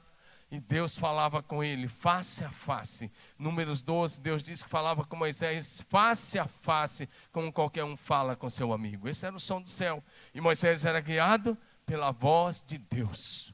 e 0.51 0.59
Deus 0.59 0.95
falava 0.95 1.41
com 1.41 1.63
ele 1.63 1.87
face 1.87 2.45
a 2.45 2.51
face. 2.51 3.11
Números 3.39 3.81
12, 3.81 4.21
Deus 4.21 4.43
disse 4.43 4.63
que 4.63 4.69
falava 4.69 5.03
com 5.03 5.15
Moisés 5.15 5.81
face 5.89 6.37
a 6.37 6.45
face, 6.45 7.09
como 7.31 7.51
qualquer 7.51 7.83
um 7.83 7.97
fala 7.97 8.35
com 8.35 8.51
seu 8.51 8.71
amigo. 8.71 9.09
Esse 9.09 9.25
era 9.25 9.35
o 9.35 9.39
som 9.39 9.63
do 9.63 9.67
céu. 9.67 10.03
E 10.31 10.39
Moisés 10.39 10.85
era 10.85 11.01
guiado 11.01 11.57
pela 11.87 12.11
voz 12.11 12.63
de 12.63 12.77
Deus. 12.77 13.51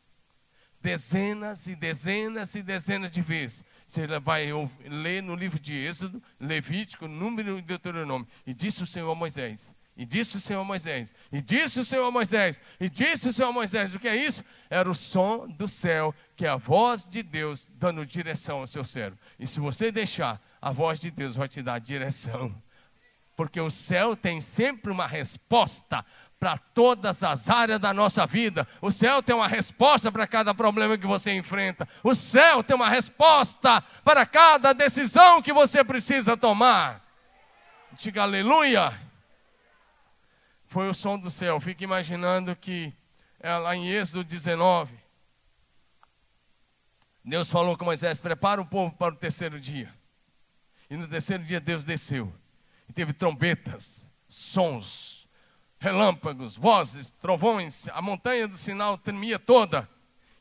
Dezenas 0.82 1.68
e 1.68 1.78
dezenas 1.78 2.54
e 2.54 2.62
dezenas 2.62 3.12
de 3.12 3.22
vezes. 3.22 3.64
Você 3.88 4.06
vai 4.20 4.50
ler 4.84 5.24
no 5.24 5.36
livro 5.36 5.58
de 5.58 5.74
Êxodo, 5.74 6.22
Levítico, 6.38 7.08
Número 7.08 7.60
e 7.60 7.62
Deuteronômio. 7.62 8.28
E 8.46 8.54
disse 8.54 8.84
o 8.84 8.86
Senhor 8.86 9.10
a 9.10 9.16
Moisés: 9.16 9.74
e 10.00 10.06
disse 10.06 10.38
o 10.38 10.40
Senhor 10.40 10.64
Moisés, 10.64 11.14
e 11.30 11.42
disse 11.42 11.78
o 11.78 11.84
Senhor 11.84 12.10
Moisés, 12.10 12.62
e 12.80 12.90
disse 12.90 13.28
o 13.28 13.34
Senhor 13.34 13.52
Moisés, 13.52 13.94
o 13.94 14.00
que 14.00 14.08
é 14.08 14.16
isso? 14.16 14.46
Era 14.70 14.90
o 14.90 14.96
som 14.96 15.46
do 15.46 15.68
céu, 15.68 16.16
que 16.38 16.46
é 16.46 16.50
a 16.50 16.56
voz 16.56 17.06
de 17.06 17.22
Deus 17.22 17.70
dando 17.74 18.06
direção 18.06 18.60
ao 18.60 18.68
seu 18.68 18.82
cérebro. 18.86 19.20
E 19.38 19.46
se 19.46 19.60
você 19.60 19.92
deixar, 19.92 20.42
a 20.62 20.72
voz 20.72 21.02
de 21.02 21.12
Deus 21.12 21.36
vai 21.36 21.50
te 21.50 21.62
dar 21.62 21.80
direção. 21.80 22.56
Porque 23.36 23.60
o 23.60 23.70
céu 23.70 24.16
tem 24.16 24.40
sempre 24.40 24.90
uma 24.90 25.06
resposta 25.06 26.06
para 26.40 26.58
todas 26.58 27.22
as 27.22 27.50
áreas 27.50 27.82
da 27.82 27.94
nossa 27.94 28.26
vida. 28.26 28.66
O 28.82 28.92
céu 28.92 29.22
tem 29.22 29.36
uma 29.36 29.50
resposta 29.50 30.10
para 30.10 30.26
cada 30.26 30.54
problema 30.54 30.98
que 30.98 31.08
você 31.08 31.34
enfrenta. 31.34 31.86
O 32.06 32.16
céu 32.16 32.64
tem 32.64 32.74
uma 32.74 32.88
resposta 32.88 33.82
para 34.06 34.26
cada 34.26 34.72
decisão 34.72 35.42
que 35.42 35.52
você 35.52 35.84
precisa 35.84 36.38
tomar. 36.38 37.06
Diga 37.98 38.24
aleluia 38.24 39.09
foi 40.70 40.88
o 40.88 40.94
som 40.94 41.18
do 41.18 41.30
céu. 41.30 41.60
Fique 41.60 41.84
imaginando 41.84 42.56
que 42.56 42.94
é 43.40 43.54
lá 43.58 43.76
em 43.76 43.90
Êxodo 43.90 44.24
19. 44.24 44.94
Deus 47.26 47.50
falou 47.50 47.76
com 47.76 47.84
Moisés: 47.84 48.22
prepara 48.22 48.62
o 48.62 48.66
povo 48.66 48.96
para 48.96 49.14
o 49.14 49.18
terceiro 49.18 49.60
dia. 49.60 49.94
E 50.90 50.96
no 50.96 51.08
terceiro 51.08 51.44
dia 51.44 51.60
Deus 51.60 51.84
desceu. 51.84 52.32
E 52.88 52.94
teve 52.94 53.14
trombetas, 53.14 54.08
sons, 54.28 55.28
relâmpagos, 55.80 56.56
vozes, 56.56 57.10
trovões. 57.20 57.88
A 57.90 58.02
montanha 58.02 58.48
do 58.48 58.56
sinal 58.56 58.98
tremia 58.98 59.40
toda. 59.40 59.90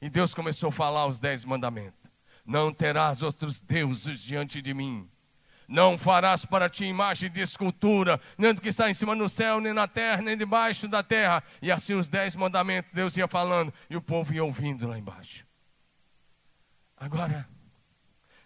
E 0.01 0.09
Deus 0.11 0.35
começou 0.35 0.69
a 0.69 0.73
falar 0.73 1.07
os 1.07 1.19
dez 1.19 1.43
mandamentos: 1.43 2.11
Não 2.45 2.73
terás 2.73 3.23
outros 3.23 3.61
deuses 3.61 4.21
diante 4.21 4.61
de 4.61 4.75
mim. 4.75 5.09
Não 5.69 5.99
farás 5.99 6.47
para 6.47 6.71
ti 6.71 6.87
imagem 6.87 7.31
de 7.31 7.43
escultura, 7.43 8.19
nem 8.39 8.55
do 8.55 8.63
que 8.63 8.71
está 8.71 8.89
em 8.89 8.95
cima 8.95 9.15
no 9.15 9.29
céu, 9.29 9.61
nem 9.61 9.75
na 9.75 9.87
terra, 9.87 10.23
nem 10.23 10.35
debaixo 10.35 10.89
da 10.89 11.03
terra. 11.03 11.45
E 11.61 11.71
assim 11.71 11.93
os 11.93 12.09
dez 12.09 12.35
mandamentos 12.35 12.91
Deus 12.91 13.15
ia 13.19 13.29
falando, 13.29 13.73
e 13.91 13.95
o 13.95 14.01
povo 14.01 14.33
ia 14.33 14.43
ouvindo 14.43 14.89
lá 14.89 14.99
embaixo. 14.99 15.47
Agora, 16.97 17.47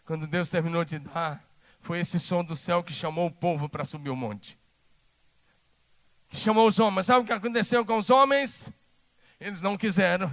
quando 0.04 0.26
Deus 0.26 0.50
terminou 0.50 0.84
de 0.84 0.98
dar, 0.98 1.42
foi 1.80 2.00
esse 2.00 2.18
som 2.18 2.42
do 2.42 2.56
céu 2.56 2.82
que 2.82 2.92
chamou 2.92 3.28
o 3.28 3.30
povo 3.30 3.68
para 3.68 3.84
subir 3.84 4.10
o 4.10 4.16
monte. 4.16 4.58
Que 6.28 6.36
chamou 6.36 6.66
os 6.66 6.80
homens. 6.80 7.06
Sabe 7.06 7.20
o 7.20 7.24
que 7.24 7.32
aconteceu 7.32 7.86
com 7.86 7.98
os 7.98 8.10
homens? 8.10 8.68
Eles 9.38 9.62
não 9.62 9.76
quiseram. 9.76 10.28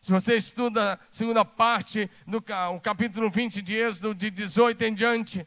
Se 0.00 0.10
você 0.10 0.36
estuda 0.36 0.94
a 0.94 0.98
segunda 1.12 1.44
parte 1.44 2.10
do 2.26 2.42
capítulo 2.82 3.30
20 3.30 3.62
de 3.62 3.74
Êxodo, 3.74 4.14
de 4.14 4.30
18 4.30 4.82
em 4.82 4.94
diante, 4.94 5.46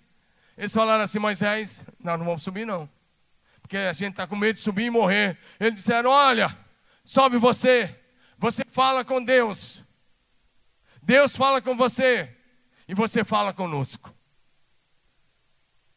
eles 0.58 0.74
falaram 0.74 1.04
assim, 1.04 1.20
Moisés, 1.20 1.86
nós 2.00 2.18
não 2.18 2.26
vamos 2.26 2.44
subir 2.44 2.66
não. 2.66 2.90
Porque 3.62 3.78
a 3.78 3.94
gente 3.94 4.12
está 4.12 4.28
com 4.28 4.36
medo 4.36 4.56
de 4.56 4.62
subir 4.62 4.86
e 4.86 4.90
morrer. 4.90 5.38
Eles 5.60 5.76
disseram, 5.76 6.10
olha, 6.10 6.56
sobe 7.04 7.38
você. 7.38 8.00
Você 8.38 8.64
fala 8.68 9.04
com 9.04 9.24
Deus. 9.24 9.84
Deus 11.02 11.36
fala 11.36 11.62
com 11.62 11.76
você. 11.76 12.36
E 12.88 12.94
você 12.94 13.24
fala 13.24 13.54
conosco. 13.54 14.14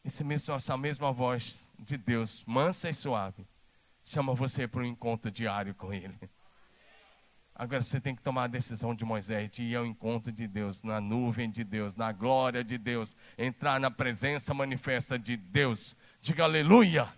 Esse 0.04 0.24
mesmo, 0.24 0.54
essa 0.54 0.76
mesma 0.76 1.12
voz 1.12 1.70
de 1.78 1.98
Deus, 1.98 2.42
mansa 2.46 2.88
e 2.88 2.94
suave, 2.94 3.46
chama 4.02 4.34
você 4.34 4.66
para 4.66 4.80
um 4.80 4.86
encontro 4.86 5.30
diário 5.30 5.74
com 5.74 5.92
Ele. 5.92 6.18
Agora 7.58 7.82
você 7.82 8.00
tem 8.00 8.14
que 8.14 8.22
tomar 8.22 8.44
a 8.44 8.46
decisão 8.46 8.94
de 8.94 9.04
Moisés 9.04 9.50
de 9.50 9.64
ir 9.64 9.74
ao 9.74 9.84
encontro 9.84 10.30
de 10.30 10.46
Deus, 10.46 10.84
na 10.84 11.00
nuvem 11.00 11.50
de 11.50 11.64
Deus, 11.64 11.96
na 11.96 12.12
glória 12.12 12.62
de 12.62 12.78
Deus, 12.78 13.16
entrar 13.36 13.80
na 13.80 13.90
presença 13.90 14.54
manifesta 14.54 15.18
de 15.18 15.36
Deus. 15.36 15.96
Diga 16.20 16.44
aleluia. 16.44 17.12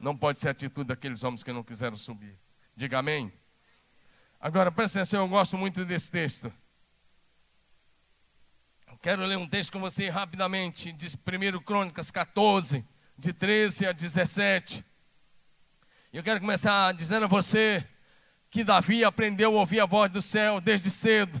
Não 0.00 0.16
pode 0.16 0.38
ser 0.38 0.48
a 0.48 0.52
atitude 0.52 0.88
daqueles 0.88 1.22
homens 1.22 1.42
que 1.42 1.52
não 1.52 1.62
quiseram 1.62 1.96
subir. 1.96 2.34
Diga 2.74 3.00
amém. 3.00 3.30
Agora 4.40 4.72
presta 4.72 5.00
atenção, 5.00 5.24
eu 5.24 5.28
gosto 5.28 5.58
muito 5.58 5.84
desse 5.84 6.10
texto. 6.10 6.50
Quero 9.02 9.26
ler 9.26 9.36
um 9.36 9.48
texto 9.48 9.70
com 9.70 9.80
você 9.80 10.08
rapidamente, 10.08 10.92
de 10.92 11.08
1 11.08 11.60
Crônicas 11.62 12.10
14, 12.10 12.82
de 13.18 13.32
13 13.34 13.84
a 13.84 13.92
17. 13.92 14.82
Eu 16.10 16.22
quero 16.22 16.40
começar 16.40 16.92
dizendo 16.94 17.24
a 17.24 17.28
você 17.28 17.86
que 18.52 18.62
Davi 18.62 19.02
aprendeu 19.02 19.56
a 19.56 19.60
ouvir 19.60 19.80
a 19.80 19.86
voz 19.86 20.10
do 20.10 20.20
céu 20.20 20.60
desde 20.60 20.90
cedo. 20.90 21.40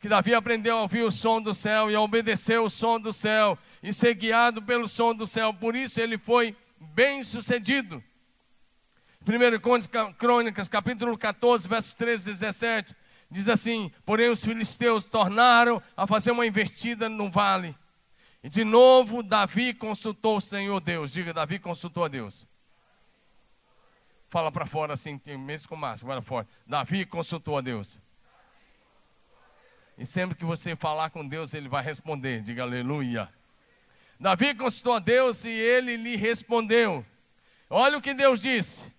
Que 0.00 0.08
Davi 0.08 0.34
aprendeu 0.34 0.78
a 0.78 0.80
ouvir 0.80 1.02
o 1.02 1.10
som 1.10 1.40
do 1.40 1.52
céu 1.52 1.90
e 1.90 1.94
a 1.94 2.00
obedecer 2.00 2.58
o 2.58 2.70
som 2.70 2.98
do 2.98 3.12
céu 3.12 3.58
e 3.82 3.92
ser 3.92 4.14
guiado 4.14 4.62
pelo 4.62 4.88
som 4.88 5.14
do 5.14 5.26
céu. 5.26 5.52
Por 5.52 5.76
isso 5.76 6.00
ele 6.00 6.16
foi 6.16 6.56
bem 6.80 7.22
sucedido. 7.22 8.02
1 9.22 10.14
Crônicas, 10.14 10.66
capítulo 10.66 11.16
14, 11.18 11.68
versos 11.68 11.94
13 11.94 12.30
e 12.30 12.32
17, 12.32 12.96
diz 13.30 13.46
assim: 13.46 13.92
Porém, 14.06 14.30
os 14.30 14.42
filisteus 14.42 15.04
tornaram 15.04 15.82
a 15.94 16.06
fazer 16.06 16.30
uma 16.30 16.46
investida 16.46 17.06
no 17.06 17.30
vale. 17.30 17.76
E 18.42 18.48
de 18.48 18.64
novo, 18.64 19.22
Davi 19.22 19.74
consultou 19.74 20.38
o 20.38 20.40
Senhor 20.40 20.80
Deus. 20.80 21.12
Diga, 21.12 21.34
Davi 21.34 21.58
consultou 21.58 22.02
a 22.02 22.08
Deus. 22.08 22.46
Fala 24.30 24.52
para 24.52 24.64
fora 24.64 24.92
assim, 24.92 25.20
mesmo 25.40 25.68
com 25.68 25.74
máscara, 25.74 26.14
para 26.14 26.22
fora. 26.22 26.46
Davi 26.64 27.04
consultou 27.04 27.58
a 27.58 27.60
Deus. 27.60 27.98
E 29.98 30.06
sempre 30.06 30.38
que 30.38 30.44
você 30.44 30.76
falar 30.76 31.10
com 31.10 31.26
Deus, 31.26 31.52
ele 31.52 31.68
vai 31.68 31.82
responder. 31.82 32.40
Diga 32.40 32.62
aleluia. 32.62 33.28
Davi 34.20 34.54
consultou 34.54 34.94
a 34.94 35.00
Deus 35.00 35.44
e 35.44 35.50
ele 35.50 35.96
lhe 35.96 36.14
respondeu. 36.14 37.04
Olha 37.68 37.98
o 37.98 38.00
que 38.00 38.14
Deus 38.14 38.40
disse. 38.40 38.90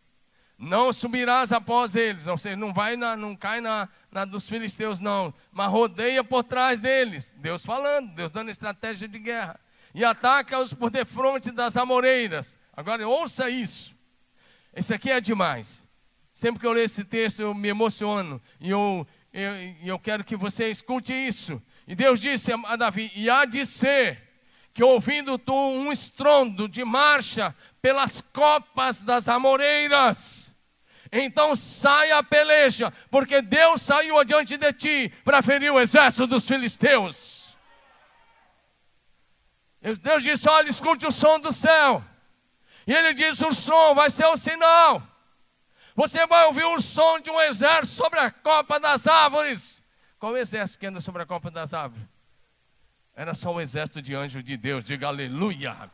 Não 0.59 0.91
subirás 0.91 1.53
após 1.53 1.95
eles. 1.95 2.27
Ou 2.27 2.37
seja, 2.37 2.57
não 2.57 2.73
vai 2.73 2.97
na, 2.97 3.15
não 3.15 3.33
cai 3.33 3.61
na, 3.61 3.87
na 4.11 4.25
dos 4.25 4.49
filisteus, 4.49 4.99
não. 4.99 5.33
Mas 5.49 5.71
rodeia 5.71 6.25
por 6.25 6.43
trás 6.43 6.81
deles. 6.81 7.33
Deus 7.37 7.65
falando, 7.65 8.13
Deus 8.13 8.31
dando 8.31 8.51
estratégia 8.51 9.07
de 9.07 9.17
guerra. 9.17 9.57
E 9.95 10.03
ataca-os 10.03 10.73
por 10.73 10.89
defronte 10.89 11.51
das 11.51 11.77
amoreiras. 11.77 12.59
Agora 12.75 13.07
ouça 13.07 13.49
isso. 13.49 13.95
Isso 14.75 14.93
aqui 14.93 15.11
é 15.11 15.19
demais. 15.19 15.87
Sempre 16.33 16.61
que 16.61 16.65
eu 16.65 16.71
leio 16.71 16.85
esse 16.85 17.03
texto, 17.03 17.41
eu 17.41 17.53
me 17.53 17.67
emociono. 17.67 18.41
E 18.59 18.69
eu, 18.69 19.05
eu, 19.33 19.53
eu 19.83 19.99
quero 19.99 20.23
que 20.23 20.35
você 20.35 20.69
escute 20.69 21.13
isso. 21.13 21.61
E 21.87 21.93
Deus 21.93 22.21
disse 22.21 22.51
a 22.53 22.75
Davi: 22.75 23.11
E 23.15 23.29
há 23.29 23.45
de 23.45 23.65
ser 23.65 24.29
que 24.73 24.83
ouvindo 24.83 25.37
tu 25.37 25.53
um 25.53 25.91
estrondo 25.91 26.67
de 26.67 26.85
marcha 26.85 27.53
pelas 27.81 28.21
copas 28.21 29.03
das 29.03 29.27
amoreiras, 29.27 30.55
então 31.11 31.55
saia 31.55 32.19
a 32.19 32.23
peleja, 32.23 32.93
porque 33.09 33.41
Deus 33.41 33.81
saiu 33.81 34.17
adiante 34.17 34.55
de 34.55 34.71
ti 34.71 35.13
para 35.25 35.41
ferir 35.41 35.71
o 35.71 35.79
exército 35.79 36.25
dos 36.25 36.47
filisteus. 36.47 37.57
Deus 40.01 40.23
disse: 40.23 40.47
Olha, 40.47 40.69
escute 40.69 41.05
o 41.05 41.11
som 41.11 41.39
do 41.39 41.51
céu. 41.51 42.03
E 42.85 42.93
ele 42.93 43.13
diz: 43.13 43.41
o 43.41 43.51
som 43.51 43.93
vai 43.93 44.09
ser 44.09 44.25
o 44.25 44.37
sinal. 44.37 45.01
Você 45.95 46.25
vai 46.25 46.45
ouvir 46.45 46.63
o 46.63 46.79
som 46.79 47.19
de 47.19 47.29
um 47.29 47.41
exército 47.41 47.97
sobre 47.97 48.19
a 48.19 48.31
copa 48.31 48.79
das 48.79 49.07
árvores. 49.07 49.83
Qual 50.17 50.37
exército 50.37 50.79
que 50.79 50.85
anda 50.87 51.01
sobre 51.01 51.21
a 51.21 51.25
copa 51.25 51.51
das 51.51 51.73
árvores? 51.73 52.07
Era 53.15 53.33
só 53.33 53.53
um 53.53 53.59
exército 53.59 54.01
de 54.01 54.15
anjos 54.15 54.43
de 54.43 54.55
Deus. 54.55 54.85
Diga 54.85 55.07
aleluia. 55.07 55.91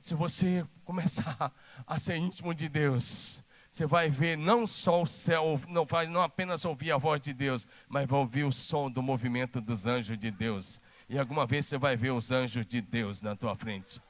Se 0.00 0.14
você 0.14 0.64
começar 0.84 1.52
a 1.86 1.98
ser 1.98 2.16
íntimo 2.16 2.54
de 2.54 2.68
Deus, 2.68 3.44
você 3.70 3.86
vai 3.86 4.08
ver 4.08 4.38
não 4.38 4.66
só 4.66 5.02
o 5.02 5.06
céu, 5.06 5.60
não 5.68 5.84
vai 5.84 6.06
não 6.06 6.22
apenas 6.22 6.64
ouvir 6.64 6.92
a 6.92 6.96
voz 6.96 7.20
de 7.20 7.32
Deus, 7.32 7.68
mas 7.88 8.06
vai 8.06 8.18
ouvir 8.20 8.44
o 8.44 8.52
som 8.52 8.90
do 8.90 9.02
movimento 9.02 9.60
dos 9.60 9.86
anjos 9.86 10.16
de 10.16 10.30
Deus. 10.30 10.80
E 11.08 11.18
alguma 11.18 11.44
vez 11.44 11.66
você 11.66 11.76
vai 11.76 11.96
ver 11.96 12.12
os 12.12 12.30
anjos 12.30 12.64
de 12.64 12.80
Deus 12.80 13.20
na 13.20 13.36
tua 13.36 13.54
frente. 13.54 14.00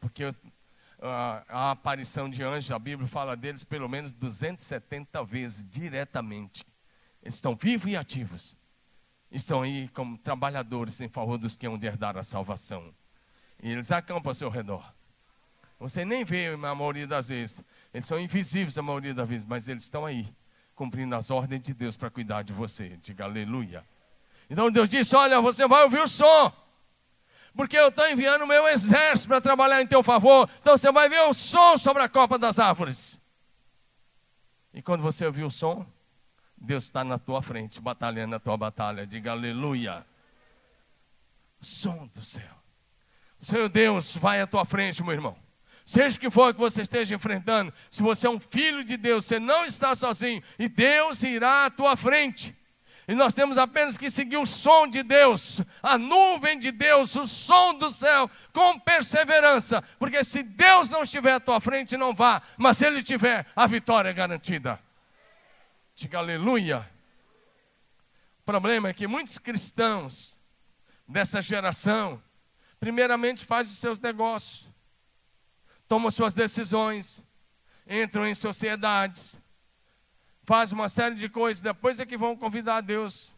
Porque 0.00 0.24
a, 1.02 1.44
a 1.48 1.70
aparição 1.72 2.30
de 2.30 2.42
anjos, 2.42 2.70
a 2.70 2.78
Bíblia 2.78 3.08
fala 3.08 3.36
deles 3.36 3.64
pelo 3.64 3.88
menos 3.88 4.12
270 4.12 5.24
vezes 5.24 5.68
diretamente. 5.68 6.64
Eles 7.22 7.34
estão 7.34 7.56
vivos 7.56 7.90
e 7.90 7.96
ativos. 7.96 8.56
Estão 9.30 9.62
aí 9.62 9.88
como 9.88 10.16
trabalhadores 10.18 11.00
em 11.00 11.08
favor 11.08 11.38
dos 11.38 11.56
que 11.56 11.66
hão 11.66 11.76
de 11.76 11.86
herdar 11.86 12.16
a 12.16 12.22
salvação. 12.22 12.94
E 13.62 13.70
eles 13.70 13.90
acampam 13.90 14.30
ao 14.30 14.34
seu 14.34 14.48
redor. 14.48 14.92
Você 15.78 16.04
nem 16.04 16.24
vê 16.24 16.46
a 16.48 16.56
maioria 16.56 17.06
das 17.06 17.28
vezes. 17.28 17.64
Eles 17.92 18.04
são 18.04 18.20
invisíveis 18.20 18.78
a 18.78 18.82
maioria 18.82 19.12
das 19.12 19.28
vezes, 19.28 19.44
mas 19.44 19.68
eles 19.68 19.82
estão 19.82 20.06
aí, 20.06 20.32
cumprindo 20.74 21.14
as 21.16 21.30
ordens 21.30 21.60
de 21.60 21.74
Deus 21.74 21.96
para 21.96 22.10
cuidar 22.10 22.42
de 22.42 22.52
você. 22.52 22.96
Diga 23.02 23.24
aleluia. 23.24 23.84
Então 24.48 24.70
Deus 24.70 24.88
disse: 24.88 25.16
Olha, 25.16 25.40
você 25.40 25.66
vai 25.66 25.82
ouvir 25.82 26.00
o 26.00 26.08
som, 26.08 26.52
porque 27.54 27.76
eu 27.76 27.88
estou 27.88 28.08
enviando 28.08 28.42
o 28.42 28.46
meu 28.46 28.66
exército 28.68 29.28
para 29.28 29.40
trabalhar 29.40 29.82
em 29.82 29.86
teu 29.86 30.02
favor. 30.02 30.48
Então 30.60 30.76
você 30.76 30.90
vai 30.90 31.08
ver 31.08 31.20
o 31.22 31.34
som 31.34 31.76
sobre 31.76 32.02
a 32.02 32.08
copa 32.08 32.38
das 32.38 32.58
árvores. 32.58 33.20
E 34.72 34.80
quando 34.80 35.02
você 35.02 35.26
ouvir 35.26 35.44
o 35.44 35.50
som, 35.50 35.86
Deus 36.56 36.84
está 36.84 37.04
na 37.04 37.18
tua 37.18 37.42
frente, 37.42 37.80
batalhando 37.80 38.36
a 38.36 38.40
tua 38.40 38.56
batalha. 38.56 39.06
Diga 39.06 39.32
aleluia. 39.32 40.06
Som 41.60 42.06
do 42.14 42.22
céu. 42.22 42.62
O 43.40 43.44
Senhor 43.44 43.68
Deus 43.68 44.16
vai 44.16 44.40
à 44.40 44.46
tua 44.46 44.64
frente, 44.64 45.02
meu 45.02 45.12
irmão. 45.12 45.36
Seja 45.84 46.16
o 46.16 46.20
que 46.20 46.30
for 46.30 46.54
que 46.54 46.60
você 46.60 46.82
esteja 46.82 47.14
enfrentando, 47.14 47.72
se 47.90 48.02
você 48.02 48.28
é 48.28 48.30
um 48.30 48.38
filho 48.38 48.84
de 48.84 48.96
Deus, 48.96 49.24
você 49.24 49.40
não 49.40 49.64
está 49.64 49.96
sozinho, 49.96 50.40
e 50.56 50.68
Deus 50.68 51.22
irá 51.24 51.66
à 51.66 51.70
tua 51.70 51.96
frente. 51.96 52.56
E 53.08 53.14
nós 53.14 53.34
temos 53.34 53.58
apenas 53.58 53.98
que 53.98 54.10
seguir 54.10 54.36
o 54.36 54.46
som 54.46 54.86
de 54.86 55.02
Deus, 55.02 55.60
a 55.82 55.98
nuvem 55.98 56.56
de 56.56 56.70
Deus, 56.70 57.16
o 57.16 57.26
som 57.26 57.74
do 57.74 57.90
céu, 57.90 58.30
com 58.52 58.78
perseverança, 58.78 59.82
porque 59.98 60.22
se 60.22 60.42
Deus 60.42 60.88
não 60.88 61.02
estiver 61.02 61.34
à 61.34 61.40
tua 61.40 61.60
frente, 61.60 61.96
não 61.96 62.14
vá, 62.14 62.40
mas 62.56 62.78
se 62.78 62.86
Ele 62.86 62.98
estiver, 62.98 63.46
a 63.56 63.66
vitória 63.66 64.10
é 64.10 64.12
garantida. 64.12 64.78
Diga 65.96 66.18
aleluia. 66.18 66.88
O 68.40 68.44
problema 68.44 68.88
é 68.88 68.94
que 68.94 69.08
muitos 69.08 69.36
cristãos 69.36 70.40
dessa 71.08 71.42
geração, 71.42 72.22
primeiramente 72.78 73.44
fazem 73.44 73.72
os 73.72 73.78
seus 73.78 73.98
negócios, 73.98 74.70
tomam 75.88 76.10
suas 76.10 76.34
decisões, 76.34 77.24
entram 77.86 78.26
em 78.26 78.34
sociedades, 78.34 79.41
fazem 80.44 80.76
uma 80.76 80.88
série 80.88 81.14
de 81.14 81.28
coisas, 81.28 81.62
depois 81.62 82.00
é 82.00 82.06
que 82.06 82.16
vão 82.16 82.36
convidar 82.36 82.76
a 82.76 82.80
Deus. 82.80 83.32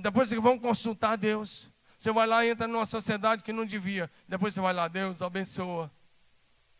Depois 0.00 0.30
é 0.30 0.36
que 0.36 0.40
vão 0.40 0.58
consultar 0.58 1.12
a 1.12 1.16
Deus. 1.16 1.70
Você 1.98 2.12
vai 2.12 2.26
lá 2.26 2.44
e 2.44 2.50
entra 2.50 2.68
numa 2.68 2.86
sociedade 2.86 3.42
que 3.42 3.52
não 3.52 3.66
devia. 3.66 4.10
Depois 4.28 4.54
você 4.54 4.60
vai 4.60 4.72
lá, 4.72 4.86
Deus 4.86 5.20
abençoa. 5.20 5.90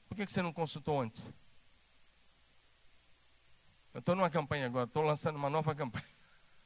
Por 0.09 0.17
que 0.17 0.27
você 0.27 0.41
não 0.41 0.53
consultou 0.53 1.01
antes? 1.01 1.33
Eu 3.93 3.99
estou 4.01 4.15
numa 4.15 4.31
campanha 4.31 4.67
agora, 4.67 4.85
estou 4.85 5.03
lançando 5.03 5.37
uma 5.37 5.51
nova 5.51 5.75
campanha. 5.75 6.05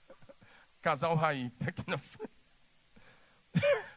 Casal 0.82 1.14
Raí, 1.14 1.46
está 1.46 1.70
aqui 1.70 1.84
na 1.88 1.96
frente. 1.96 2.32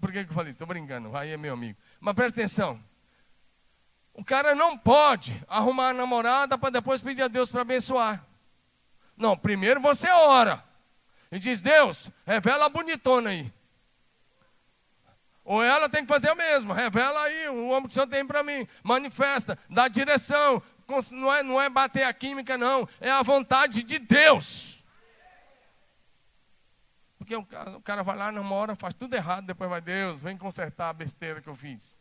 Por 0.00 0.12
que, 0.12 0.24
que 0.24 0.30
eu 0.30 0.34
falei 0.34 0.50
isso? 0.50 0.56
Estou 0.56 0.66
brincando, 0.66 1.08
o 1.08 1.12
Raí 1.12 1.30
é 1.30 1.36
meu 1.36 1.54
amigo. 1.54 1.78
Mas 2.00 2.14
presta 2.14 2.40
atenção. 2.40 2.82
O 4.18 4.24
cara 4.24 4.52
não 4.52 4.76
pode 4.76 5.40
arrumar 5.46 5.90
a 5.90 5.94
namorada 5.94 6.58
para 6.58 6.70
depois 6.70 7.00
pedir 7.00 7.22
a 7.22 7.28
Deus 7.28 7.52
para 7.52 7.60
abençoar. 7.60 8.26
Não, 9.16 9.38
primeiro 9.38 9.80
você 9.80 10.10
ora. 10.10 10.64
E 11.30 11.38
diz, 11.38 11.62
Deus, 11.62 12.10
revela 12.26 12.66
a 12.66 12.68
bonitona 12.68 13.30
aí. 13.30 13.52
Ou 15.44 15.62
ela 15.62 15.88
tem 15.88 16.02
que 16.02 16.08
fazer 16.08 16.32
o 16.32 16.36
mesmo, 16.36 16.72
revela 16.72 17.22
aí 17.22 17.48
o 17.48 17.68
homem 17.68 17.84
que 17.84 17.90
o 17.90 17.92
Senhor 17.92 18.08
tem 18.08 18.26
para 18.26 18.42
mim, 18.42 18.66
manifesta, 18.82 19.56
dá 19.70 19.86
direção, 19.86 20.60
não 21.12 21.32
é, 21.32 21.42
não 21.44 21.62
é 21.62 21.70
bater 21.70 22.02
a 22.02 22.12
química, 22.12 22.58
não, 22.58 22.88
é 23.00 23.12
a 23.12 23.22
vontade 23.22 23.84
de 23.84 24.00
Deus. 24.00 24.84
Porque 27.18 27.36
o 27.36 27.46
cara, 27.46 27.70
o 27.76 27.80
cara 27.80 28.02
vai 28.02 28.16
lá, 28.16 28.32
namora, 28.32 28.74
faz 28.74 28.94
tudo 28.94 29.14
errado, 29.14 29.46
depois 29.46 29.70
vai, 29.70 29.80
Deus, 29.80 30.20
vem 30.20 30.36
consertar 30.36 30.88
a 30.88 30.92
besteira 30.92 31.40
que 31.40 31.48
eu 31.48 31.54
fiz. 31.54 31.96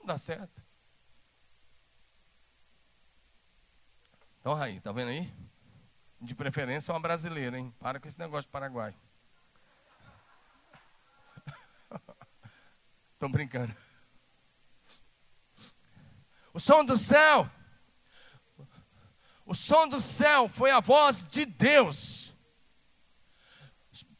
Não 0.00 0.06
dá 0.06 0.18
certo. 0.18 0.62
Então, 4.40 4.54
Raí, 4.54 4.80
tá 4.80 4.90
vendo 4.90 5.10
aí? 5.10 5.32
De 6.20 6.34
preferência 6.34 6.92
uma 6.92 7.00
brasileira, 7.00 7.58
hein? 7.58 7.72
Para 7.78 8.00
com 8.00 8.08
esse 8.08 8.18
negócio 8.18 8.44
de 8.44 8.48
Paraguai. 8.48 8.94
Estou 13.14 13.28
brincando. 13.28 13.74
O 16.52 16.58
som 16.58 16.84
do 16.84 16.96
céu. 16.96 17.48
O 19.44 19.54
som 19.54 19.86
do 19.86 20.00
céu 20.00 20.48
foi 20.48 20.70
a 20.70 20.80
voz 20.80 21.22
de 21.28 21.44
Deus. 21.44 22.34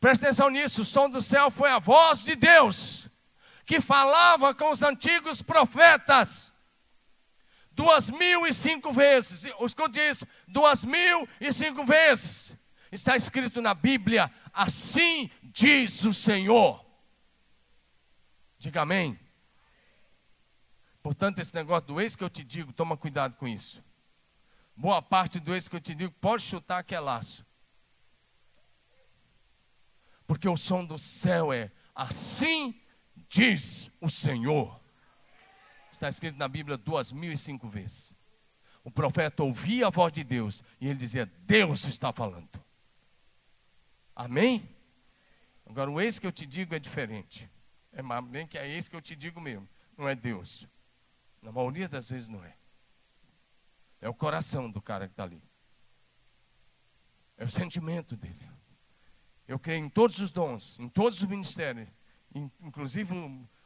Presta 0.01 0.27
atenção 0.27 0.51
nisso: 0.51 0.83
o 0.83 0.85
som 0.85 1.09
do 1.09 1.23
céu 1.23 1.51
foi 1.51 1.71
a 1.71 1.79
voz 1.79 2.23
de 2.23 2.35
Deus, 2.35 3.00
que 3.71 3.81
falava 3.81 4.53
com 4.53 4.73
os 4.73 4.83
antigos 4.83 5.43
profetas. 5.43 6.53
Duas 7.71 8.11
mil 8.11 8.45
e 8.45 8.53
cinco 8.53 8.93
vezes, 8.93 9.45
escute 9.61 10.01
isso, 10.01 10.27
duas 10.49 10.85
mil 10.85 11.29
e 11.41 11.53
cinco 11.53 11.85
vezes, 11.85 12.59
está 12.91 13.15
escrito 13.15 13.63
na 13.63 13.73
Bíblia, 13.73 14.29
assim 14.53 15.31
diz 15.41 16.05
o 16.05 16.13
Senhor. 16.13 16.85
Diga 18.59 18.83
amém. 18.83 19.17
Portanto, 21.01 21.39
esse 21.39 21.55
negócio 21.55 21.87
do 21.87 22.01
ex 22.01 22.17
que 22.17 22.25
eu 22.25 22.29
te 22.29 22.43
digo, 22.43 22.73
toma 22.73 22.97
cuidado 22.97 23.37
com 23.37 23.47
isso. 23.47 23.85
Boa 24.75 25.01
parte 25.01 25.39
do 25.39 25.55
ex 25.55 25.69
que 25.69 25.77
eu 25.77 25.81
te 25.81 25.95
digo 25.95 26.13
pode 26.21 26.43
chutar 26.43 26.83
que 26.83 26.93
é 26.93 26.99
laço. 26.99 27.47
Porque 30.27 30.49
o 30.49 30.57
som 30.57 30.85
do 30.85 30.99
céu 30.99 31.53
é 31.53 31.71
assim 31.95 32.75
diz 33.31 33.91
o 34.01 34.11
Senhor. 34.11 34.79
Está 35.91 36.09
escrito 36.09 36.37
na 36.37 36.49
Bíblia 36.49 36.77
duas 36.77 37.13
mil 37.13 37.33
e 37.33 37.39
cinco 37.39 37.69
vezes. 37.69 38.15
O 38.83 38.91
profeta 38.91 39.43
ouvia 39.43 39.87
a 39.87 39.91
voz 39.91 40.13
de 40.13 40.25
Deus 40.25 40.63
e 40.81 40.89
ele 40.89 40.99
dizia: 40.99 41.27
Deus 41.47 41.85
está 41.85 42.13
falando. 42.13 42.49
Amém? 44.15 44.69
Agora, 45.65 45.91
o 45.91 46.01
ex 46.01 46.19
que 46.19 46.27
eu 46.27 46.33
te 46.33 46.45
digo 46.45 46.75
é 46.75 46.79
diferente. 46.79 47.49
É 47.93 48.03
bem 48.23 48.47
que 48.47 48.59
é 48.59 48.69
esse 48.69 48.91
que 48.91 48.97
eu 48.97 49.01
te 49.01 49.15
digo 49.15 49.41
mesmo. 49.41 49.69
Não 49.97 50.09
é 50.09 50.15
Deus. 50.15 50.67
Na 51.41 51.53
maioria 51.53 51.89
das 51.89 52.11
vezes 52.11 52.29
não 52.29 52.45
é. 52.45 52.55
É 54.01 54.09
o 54.09 54.15
coração 54.15 54.71
do 54.71 54.81
cara 54.81 55.07
que 55.07 55.13
está 55.13 55.23
ali. 55.23 55.43
É 57.37 57.45
o 57.45 57.49
sentimento 57.49 58.17
dele. 58.17 58.49
Eu 59.47 59.59
creio 59.59 59.85
em 59.85 59.89
todos 59.89 60.19
os 60.19 60.31
dons, 60.31 60.79
em 60.79 60.89
todos 60.89 61.21
os 61.21 61.29
ministérios, 61.29 61.89
inclusive 62.35 63.15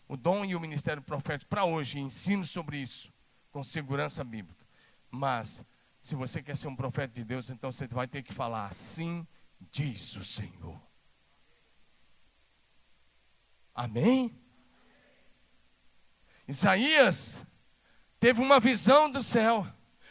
o, 0.09 0.17
dom 0.17 0.45
e 0.45 0.55
o 0.55 0.61
ministério 0.61 1.03
profético 1.03 1.49
para 1.49 1.65
hoje, 1.65 1.99
ensino 1.99 2.45
sobre 2.45 2.79
isso, 2.79 3.13
com 3.51 3.63
segurança 3.63 4.23
bíblica. 4.25 4.65
Mas, 5.11 5.65
se 6.01 6.15
você 6.15 6.43
quer 6.43 6.57
ser 6.57 6.69
um 6.69 6.77
profeta 6.77 7.15
de 7.15 7.25
Deus, 7.25 7.51
então 7.51 7.71
você 7.71 7.87
vai 7.87 8.09
ter 8.09 8.23
que 8.23 8.33
falar 8.33 8.67
assim 8.67 9.27
diz 9.71 10.17
o 10.17 10.25
Senhor. 10.25 10.81
Amém? 13.75 14.37
Isaías 16.47 17.45
teve 18.21 18.41
uma 18.41 18.61
visão 18.61 19.11
do 19.11 19.23
céu. 19.23 19.67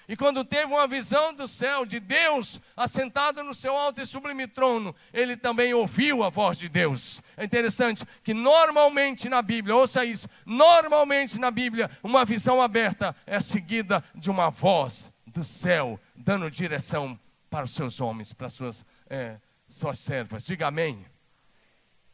E 0.08 0.18
quando 0.18 0.44
teve 0.44 0.66
uma 0.66 0.88
visão 0.88 1.34
do 1.34 1.48
céu, 1.48 1.86
de 1.86 2.00
Deus 2.00 2.60
assentado 2.76 3.44
no 3.44 3.54
seu 3.54 3.78
alto 3.78 4.02
e 4.02 4.06
sublime 4.06 4.48
trono, 4.48 4.96
ele 5.14 5.38
também 5.38 5.74
ouviu 5.74 6.24
a 6.24 6.30
voz 6.30 6.58
de 6.58 6.68
Deus. 6.68 7.22
É 7.38 7.46
interessante 7.46 8.04
que 8.24 8.34
normalmente 8.34 9.30
na 9.30 9.42
Bíblia, 9.42 9.76
ouça 9.76 10.04
isso, 10.04 10.28
normalmente 10.46 11.40
na 11.40 11.50
Bíblia, 11.50 11.90
uma 12.04 12.26
visão 12.26 12.62
aberta 12.62 13.16
é 13.26 13.40
seguida 13.40 14.04
de 14.14 14.30
uma 14.30 14.50
voz 14.50 15.12
do 15.26 15.44
céu, 15.44 16.00
dando 16.16 16.52
direção 16.52 17.20
para 17.50 17.66
os 17.66 17.74
seus 17.74 18.02
homens, 18.02 18.34
para 18.34 18.48
as 18.48 18.54
suas, 18.54 18.86
é, 19.10 19.38
suas 19.70 20.00
servas. 20.00 20.44
Diga 20.44 20.68
amém. 20.68 21.06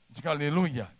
Diga 0.09 0.29
aleluia. 0.29 0.98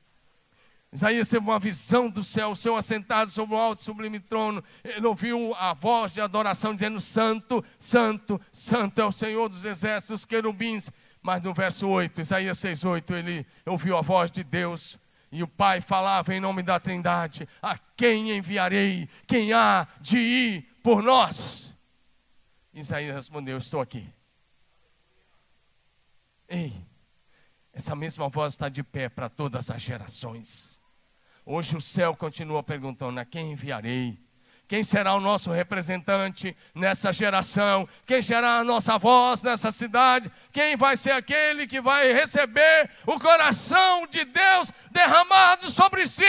Isaías 0.91 1.27
teve 1.27 1.45
uma 1.45 1.59
visão 1.59 2.09
do 2.09 2.23
céu, 2.23 2.49
o 2.49 2.55
Senhor 2.55 2.75
assentado 2.75 3.29
sobre 3.29 3.55
o 3.55 3.59
alto 3.59 3.79
sublime 3.79 4.19
trono. 4.19 4.63
Ele 4.83 5.05
ouviu 5.05 5.53
a 5.55 5.73
voz 5.73 6.11
de 6.11 6.19
adoração 6.19 6.73
dizendo: 6.73 6.99
Santo, 6.99 7.63
Santo, 7.77 8.41
Santo 8.51 8.99
é 8.99 9.05
o 9.05 9.11
Senhor 9.11 9.47
dos 9.49 9.65
exércitos, 9.65 10.25
querubins. 10.25 10.91
Mas 11.21 11.43
no 11.43 11.53
verso 11.53 11.87
8, 11.87 12.21
Isaías 12.21 12.57
6,8, 12.57 13.11
ele 13.13 13.45
ouviu 13.65 13.97
a 13.97 14.01
voz 14.01 14.31
de 14.31 14.41
Deus 14.41 14.97
E 15.31 15.43
o 15.43 15.47
Pai 15.47 15.81
falava 15.81 16.33
em 16.33 16.39
nome 16.39 16.63
da 16.63 16.79
Trindade: 16.79 17.47
A 17.61 17.77
quem 17.77 18.35
enviarei? 18.35 19.07
Quem 19.27 19.53
há 19.53 19.87
de 20.01 20.17
ir 20.17 20.61
por 20.81 21.03
nós? 21.03 21.77
Isaías 22.73 23.15
respondeu: 23.15 23.59
Estou 23.59 23.79
aqui. 23.79 24.11
Ei, 26.47 26.73
essa 27.71 27.95
mesma 27.95 28.27
voz 28.27 28.53
está 28.53 28.69
de 28.69 28.81
pé 28.81 29.07
para 29.07 29.29
todas 29.29 29.69
as 29.69 29.79
gerações. 29.79 30.78
Hoje 31.51 31.75
o 31.75 31.81
céu 31.81 32.15
continua 32.15 32.61
perguntando: 32.61 33.19
A 33.19 33.25
quem 33.25 33.53
enviarei? 33.53 34.23
Quem 34.67 34.83
será 34.83 35.15
o 35.15 35.19
nosso 35.19 35.51
representante 35.51 36.55
nessa 36.75 37.11
geração? 37.11 37.89
Quem 38.05 38.21
será 38.21 38.59
a 38.59 38.63
nossa 38.63 38.99
voz 38.99 39.41
nessa 39.41 39.71
cidade? 39.71 40.31
Quem 40.51 40.77
vai 40.77 40.95
ser 40.95 41.09
aquele 41.09 41.65
que 41.65 41.81
vai 41.81 42.13
receber 42.13 42.91
o 43.07 43.19
coração 43.19 44.05
de 44.05 44.25
Deus 44.25 44.71
derramado 44.91 45.71
sobre 45.71 46.05
si 46.05 46.23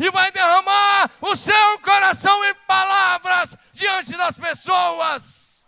e 0.00 0.10
vai 0.10 0.32
derramar 0.32 1.10
o 1.20 1.36
seu 1.36 1.78
coração 1.80 2.42
em 2.42 2.54
palavras 2.66 3.54
diante 3.74 4.16
das 4.16 4.38
pessoas? 4.38 5.66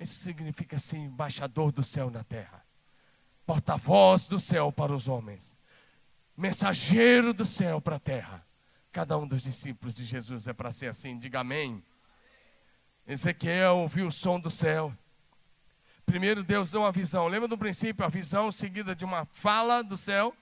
Isso 0.00 0.18
significa 0.24 0.76
ser 0.76 0.96
embaixador 0.96 1.70
do 1.70 1.84
céu 1.84 2.10
na 2.10 2.24
terra, 2.24 2.66
porta-voz 3.46 4.26
do 4.26 4.40
céu 4.40 4.72
para 4.72 4.92
os 4.92 5.06
homens, 5.06 5.55
mensageiro 6.36 7.32
do 7.32 7.46
céu 7.46 7.80
para 7.80 7.96
a 7.96 8.00
terra. 8.00 8.44
Cada 8.92 9.16
um 9.16 9.26
dos 9.26 9.42
discípulos 9.42 9.94
de 9.94 10.04
Jesus 10.04 10.46
é 10.46 10.52
para 10.52 10.70
ser 10.70 10.88
assim, 10.88 11.18
diga 11.18 11.40
amém. 11.40 11.82
Ezequiel 13.06 13.78
ouviu 13.78 14.08
o 14.08 14.12
som 14.12 14.38
do 14.38 14.50
céu. 14.50 14.92
Primeiro 16.04 16.42
Deus 16.42 16.70
deu 16.70 16.82
uma 16.82 16.92
visão. 16.92 17.26
Lembra 17.26 17.48
do 17.48 17.58
princípio? 17.58 18.04
A 18.04 18.08
visão 18.08 18.50
seguida 18.52 18.94
de 18.94 19.04
uma 19.04 19.24
fala 19.26 19.82
do 19.82 19.96
céu. 19.96 20.34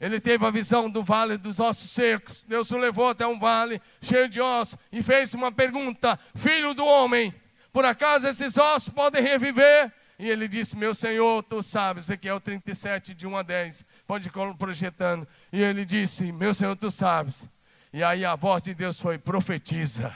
Ele 0.00 0.20
teve 0.20 0.44
a 0.44 0.50
visão 0.50 0.90
do 0.90 1.02
vale 1.02 1.38
dos 1.38 1.60
ossos 1.60 1.90
secos. 1.90 2.44
Deus 2.44 2.70
o 2.70 2.76
levou 2.76 3.08
até 3.08 3.26
um 3.26 3.38
vale 3.38 3.80
cheio 4.02 4.28
de 4.28 4.40
ossos 4.40 4.76
e 4.90 5.02
fez 5.02 5.32
uma 5.34 5.52
pergunta: 5.52 6.18
Filho 6.34 6.74
do 6.74 6.84
homem, 6.84 7.32
por 7.72 7.84
acaso 7.84 8.26
esses 8.26 8.58
ossos 8.58 8.92
podem 8.92 9.22
reviver? 9.22 9.92
E 10.18 10.28
ele 10.28 10.46
disse: 10.46 10.76
Meu 10.76 10.94
Senhor, 10.94 11.42
tu 11.42 11.60
sabes. 11.62 12.04
Ezequiel 12.04 12.40
37, 12.40 13.14
de 13.14 13.26
1 13.26 13.36
a 13.36 13.42
10. 13.42 13.84
Pode 14.06 14.28
ir 14.28 14.54
projetando. 14.56 15.26
E 15.52 15.60
ele 15.60 15.84
disse: 15.84 16.30
Meu 16.30 16.54
Senhor, 16.54 16.76
tu 16.76 16.90
sabes. 16.90 17.48
E 17.92 18.02
aí 18.02 18.24
a 18.24 18.34
voz 18.34 18.62
de 18.62 18.74
Deus 18.74 18.98
foi: 19.00 19.18
profetiza, 19.18 20.12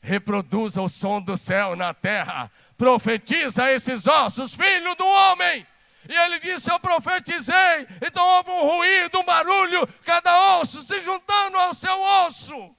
reproduza 0.00 0.82
o 0.82 0.88
som 0.88 1.20
do 1.20 1.36
céu 1.36 1.76
na 1.76 1.92
terra, 1.94 2.50
profetiza 2.76 3.70
esses 3.70 4.06
ossos, 4.06 4.54
filho 4.54 4.94
do 4.94 5.06
homem. 5.06 5.66
E 6.08 6.14
ele 6.14 6.38
disse: 6.38 6.70
Eu 6.70 6.80
profetizei. 6.80 7.86
Então 8.04 8.26
houve 8.26 8.50
um 8.50 8.62
ruído, 8.62 9.20
um 9.20 9.24
barulho, 9.24 9.86
cada 10.04 10.58
osso 10.58 10.82
se 10.82 10.98
juntando 11.00 11.56
ao 11.56 11.74
seu 11.74 12.00
osso. 12.00 12.74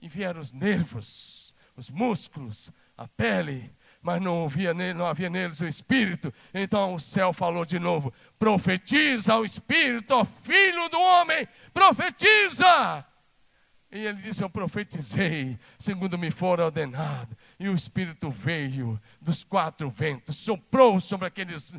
E 0.00 0.08
vieram 0.08 0.40
os 0.40 0.52
nervos, 0.52 1.54
os 1.76 1.90
músculos, 1.90 2.70
a 2.96 3.06
pele, 3.08 3.74
mas 4.00 4.20
não 4.20 4.44
havia, 4.44 4.72
não 4.72 5.06
havia 5.06 5.28
neles 5.28 5.60
o 5.60 5.66
Espírito. 5.66 6.32
Então 6.54 6.94
o 6.94 7.00
céu 7.00 7.32
falou 7.32 7.64
de 7.64 7.78
novo: 7.78 8.12
profetiza 8.38 9.36
o 9.36 9.44
Espírito, 9.44 10.14
ó 10.14 10.24
filho 10.24 10.88
do 10.88 11.00
homem, 11.00 11.46
profetiza. 11.72 13.04
E 13.90 14.04
ele 14.04 14.18
disse: 14.18 14.42
Eu 14.42 14.50
profetizei, 14.50 15.58
segundo 15.78 16.18
me 16.18 16.30
for 16.30 16.60
ordenado. 16.60 17.36
E 17.58 17.68
o 17.68 17.74
Espírito 17.74 18.30
veio 18.30 19.00
dos 19.20 19.44
quatro 19.44 19.88
ventos, 19.90 20.36
soprou 20.36 21.00
sobre 21.00 21.26
aqueles, 21.26 21.74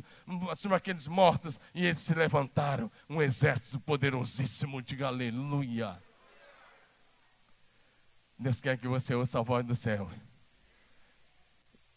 sobre 0.56 0.76
aqueles 0.76 1.06
mortos, 1.06 1.60
e 1.74 1.86
eles 1.86 2.00
se 2.00 2.14
levantaram. 2.14 2.90
Um 3.08 3.22
exército 3.22 3.78
poderosíssimo, 3.80 4.82
diga 4.82 5.06
aleluia. 5.06 6.02
Deus 8.38 8.60
quer 8.60 8.76
que 8.76 8.88
você 8.88 9.14
ouça 9.14 9.38
a 9.38 9.42
voz 9.42 9.64
do 9.64 9.76
céu 9.76 10.10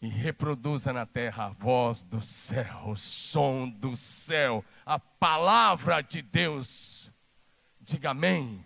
e 0.04 0.08
reproduza 0.08 0.92
na 0.92 1.06
terra 1.06 1.46
a 1.46 1.48
voz 1.48 2.04
do 2.04 2.20
céu, 2.20 2.84
o 2.86 2.96
som 2.96 3.68
do 3.68 3.96
céu, 3.96 4.64
a 4.84 4.98
palavra 4.98 6.02
de 6.02 6.20
Deus. 6.20 7.10
Diga 7.80 8.10
amém. 8.10 8.64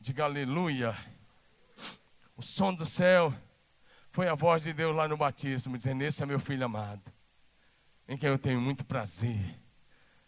Diga 0.00 0.24
aleluia. 0.24 0.96
O 2.36 2.42
som 2.42 2.74
do 2.74 2.86
céu 2.86 3.32
foi 4.10 4.28
a 4.28 4.34
voz 4.34 4.62
de 4.62 4.72
Deus 4.72 4.94
lá 4.94 5.06
no 5.06 5.16
batismo, 5.16 5.76
dizendo: 5.76 6.02
Esse 6.02 6.22
é 6.22 6.26
meu 6.26 6.38
filho 6.38 6.64
amado, 6.64 7.02
em 8.08 8.16
quem 8.16 8.28
eu 8.28 8.38
tenho 8.38 8.60
muito 8.60 8.84
prazer. 8.84 9.58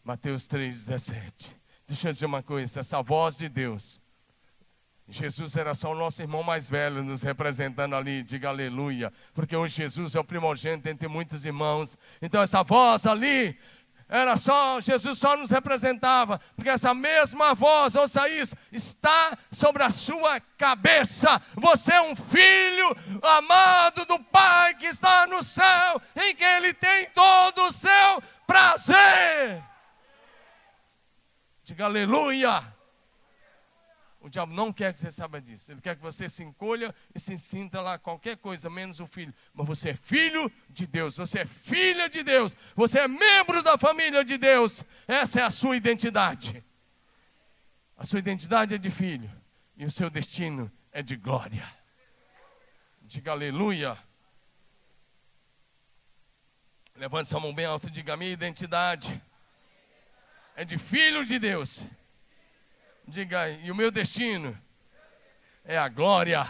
Mateus 0.04 0.46
3,17. 0.48 1.54
Deixa 1.86 2.08
eu 2.08 2.12
dizer 2.12 2.26
uma 2.26 2.42
coisa: 2.42 2.80
essa 2.80 3.02
voz 3.02 3.36
de 3.36 3.48
Deus. 3.48 4.00
Jesus 5.10 5.56
era 5.56 5.74
só 5.74 5.90
o 5.90 5.94
nosso 5.94 6.22
irmão 6.22 6.42
mais 6.42 6.68
velho 6.68 7.02
nos 7.02 7.22
representando 7.22 7.96
ali, 7.96 8.22
diga 8.22 8.48
aleluia, 8.48 9.12
porque 9.34 9.56
hoje 9.56 9.74
Jesus 9.74 10.14
é 10.14 10.20
o 10.20 10.24
primogênito 10.24 10.88
entre 10.88 11.08
muitos 11.08 11.44
irmãos. 11.44 11.98
Então, 12.22 12.40
essa 12.40 12.62
voz 12.62 13.06
ali 13.06 13.58
era 14.08 14.36
só, 14.36 14.80
Jesus 14.80 15.18
só 15.18 15.36
nos 15.36 15.50
representava, 15.50 16.40
porque 16.54 16.70
essa 16.70 16.94
mesma 16.94 17.54
voz, 17.54 17.94
ouça 17.96 18.28
isso, 18.28 18.56
está 18.70 19.36
sobre 19.50 19.82
a 19.82 19.90
sua 19.90 20.40
cabeça. 20.56 21.40
Você 21.56 21.92
é 21.92 22.00
um 22.00 22.14
filho 22.14 22.96
amado 23.22 24.04
do 24.06 24.18
Pai 24.18 24.74
que 24.74 24.86
está 24.86 25.26
no 25.26 25.42
céu, 25.42 26.00
em 26.16 26.34
que 26.34 26.44
Ele 26.44 26.72
tem 26.72 27.08
todo 27.10 27.62
o 27.62 27.72
seu 27.72 28.22
prazer. 28.46 29.62
Diga 31.64 31.84
aleluia. 31.84 32.79
O 34.20 34.28
diabo 34.28 34.52
não 34.52 34.70
quer 34.70 34.92
que 34.92 35.00
você 35.00 35.10
saiba 35.10 35.40
disso. 35.40 35.72
Ele 35.72 35.80
quer 35.80 35.96
que 35.96 36.02
você 36.02 36.28
se 36.28 36.44
encolha 36.44 36.94
e 37.14 37.18
se 37.18 37.38
sinta 37.38 37.80
lá 37.80 37.98
qualquer 37.98 38.36
coisa, 38.36 38.68
menos 38.68 39.00
o 39.00 39.06
filho. 39.06 39.34
Mas 39.54 39.66
você 39.66 39.90
é 39.90 39.94
filho 39.94 40.52
de 40.68 40.86
Deus, 40.86 41.16
você 41.16 41.40
é 41.40 41.46
filha 41.46 42.08
de 42.08 42.22
Deus, 42.22 42.54
você 42.76 43.00
é 43.00 43.08
membro 43.08 43.62
da 43.62 43.78
família 43.78 44.22
de 44.22 44.36
Deus. 44.36 44.84
Essa 45.08 45.40
é 45.40 45.42
a 45.42 45.50
sua 45.50 45.74
identidade. 45.74 46.62
A 47.96 48.04
sua 48.04 48.18
identidade 48.18 48.74
é 48.74 48.78
de 48.78 48.90
filho 48.90 49.30
e 49.74 49.86
o 49.86 49.90
seu 49.90 50.10
destino 50.10 50.70
é 50.92 51.02
de 51.02 51.16
glória. 51.16 51.66
Diga 53.00 53.32
aleluia. 53.32 53.96
Levante 56.94 57.28
sua 57.28 57.40
mão 57.40 57.54
bem 57.54 57.64
alta 57.64 57.86
e 57.86 57.90
diga: 57.90 58.18
minha 58.18 58.30
identidade 58.30 59.20
é 60.54 60.62
de 60.62 60.76
filho 60.76 61.24
de 61.24 61.38
Deus 61.38 61.86
Diga, 63.10 63.50
e 63.50 63.72
o 63.72 63.74
meu 63.74 63.90
destino 63.90 64.56
é 65.64 65.76
a 65.76 65.88
glória 65.88 66.46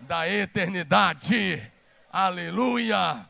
da 0.00 0.26
eternidade. 0.26 1.70
Aleluia. 2.10 3.28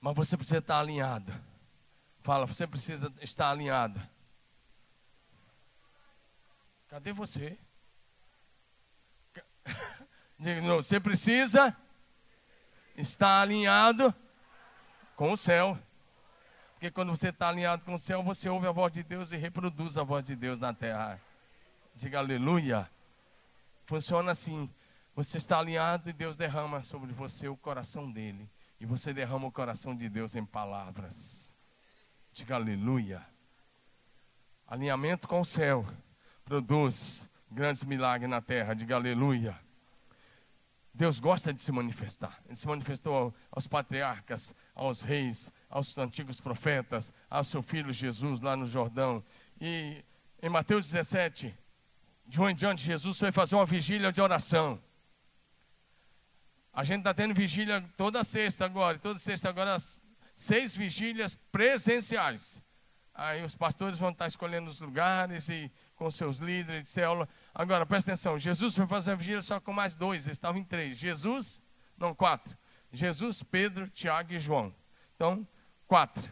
Mas 0.00 0.14
você 0.14 0.36
precisa 0.36 0.58
estar 0.58 0.78
alinhado. 0.78 1.34
Fala, 2.22 2.46
você 2.46 2.68
precisa 2.68 3.12
estar 3.20 3.50
alinhado. 3.50 4.00
Cadê 6.86 7.12
você? 7.12 7.58
Diga, 10.38 10.60
você 10.76 11.00
precisa 11.00 11.76
estar 12.96 13.40
alinhado 13.42 14.14
com 15.16 15.32
o 15.32 15.36
céu. 15.36 15.76
Porque 16.74 16.90
quando 16.90 17.16
você 17.16 17.30
está 17.30 17.48
alinhado 17.48 17.84
com 17.86 17.94
o 17.94 17.98
céu, 17.98 18.22
você 18.22 18.48
ouve 18.48 18.66
a 18.66 18.70
voz 18.70 18.92
de 18.92 19.02
Deus 19.02 19.32
e 19.32 19.36
reproduz 19.36 19.96
a 19.96 20.04
voz 20.04 20.22
de 20.22 20.36
Deus 20.36 20.60
na 20.60 20.74
terra. 20.74 21.18
Diga 21.94 22.18
aleluia. 22.18 22.88
Funciona 23.86 24.32
assim. 24.32 24.70
Você 25.14 25.38
está 25.38 25.58
alinhado 25.58 26.10
e 26.10 26.12
Deus 26.12 26.36
derrama 26.36 26.82
sobre 26.82 27.10
você 27.12 27.48
o 27.48 27.56
coração 27.56 28.12
dele. 28.12 28.48
E 28.78 28.84
você 28.84 29.14
derrama 29.14 29.46
o 29.46 29.52
coração 29.52 29.96
de 29.96 30.06
Deus 30.06 30.36
em 30.36 30.44
palavras. 30.44 31.56
Diga 32.34 32.56
aleluia. 32.56 33.26
Alinhamento 34.68 35.26
com 35.26 35.40
o 35.40 35.44
céu 35.44 35.86
produz 36.44 37.28
grandes 37.50 37.82
milagres 37.84 38.28
na 38.28 38.42
terra. 38.42 38.74
Diga 38.74 38.96
aleluia. 38.96 39.58
Deus 40.96 41.20
gosta 41.20 41.52
de 41.52 41.60
se 41.60 41.70
manifestar. 41.70 42.40
Ele 42.46 42.56
se 42.56 42.66
manifestou 42.66 43.34
aos 43.50 43.66
patriarcas, 43.66 44.54
aos 44.74 45.02
reis, 45.02 45.52
aos 45.68 45.96
antigos 45.98 46.40
profetas, 46.40 47.12
ao 47.28 47.44
seu 47.44 47.62
filho 47.62 47.92
Jesus 47.92 48.40
lá 48.40 48.56
no 48.56 48.66
Jordão. 48.66 49.22
E 49.60 50.02
em 50.42 50.48
Mateus 50.48 50.90
17, 50.90 51.54
de 52.26 52.40
um 52.40 52.48
em 52.48 52.54
diante, 52.54 52.82
Jesus 52.82 53.18
foi 53.18 53.30
fazer 53.30 53.56
uma 53.56 53.66
vigília 53.66 54.10
de 54.10 54.22
oração. 54.22 54.82
A 56.72 56.82
gente 56.82 57.00
está 57.00 57.12
tendo 57.12 57.34
vigília 57.34 57.84
toda 57.94 58.24
sexta 58.24 58.64
agora, 58.64 58.98
toda 58.98 59.18
sexta 59.18 59.50
agora, 59.50 59.76
seis 60.34 60.74
vigílias 60.74 61.34
presenciais. 61.52 62.62
Aí 63.14 63.44
os 63.44 63.54
pastores 63.54 63.98
vão 63.98 64.10
estar 64.10 64.26
escolhendo 64.26 64.70
os 64.70 64.80
lugares 64.80 65.50
e 65.50 65.70
com 65.94 66.10
seus 66.10 66.38
líderes 66.38 66.84
de 66.84 66.88
célula. 66.88 67.28
Agora, 67.58 67.86
presta 67.86 68.12
atenção, 68.12 68.38
Jesus 68.38 68.76
foi 68.76 68.86
fazer 68.86 69.12
a 69.12 69.14
vigília 69.14 69.40
só 69.40 69.58
com 69.58 69.72
mais 69.72 69.94
dois, 69.94 70.26
eles 70.26 70.36
estavam 70.36 70.60
em 70.60 70.64
três. 70.64 70.98
Jesus, 70.98 71.62
Não, 71.96 72.14
quatro. 72.14 72.54
Jesus, 72.92 73.42
Pedro, 73.42 73.88
Tiago 73.88 74.34
e 74.34 74.38
João. 74.38 74.74
Então, 75.14 75.48
quatro. 75.86 76.30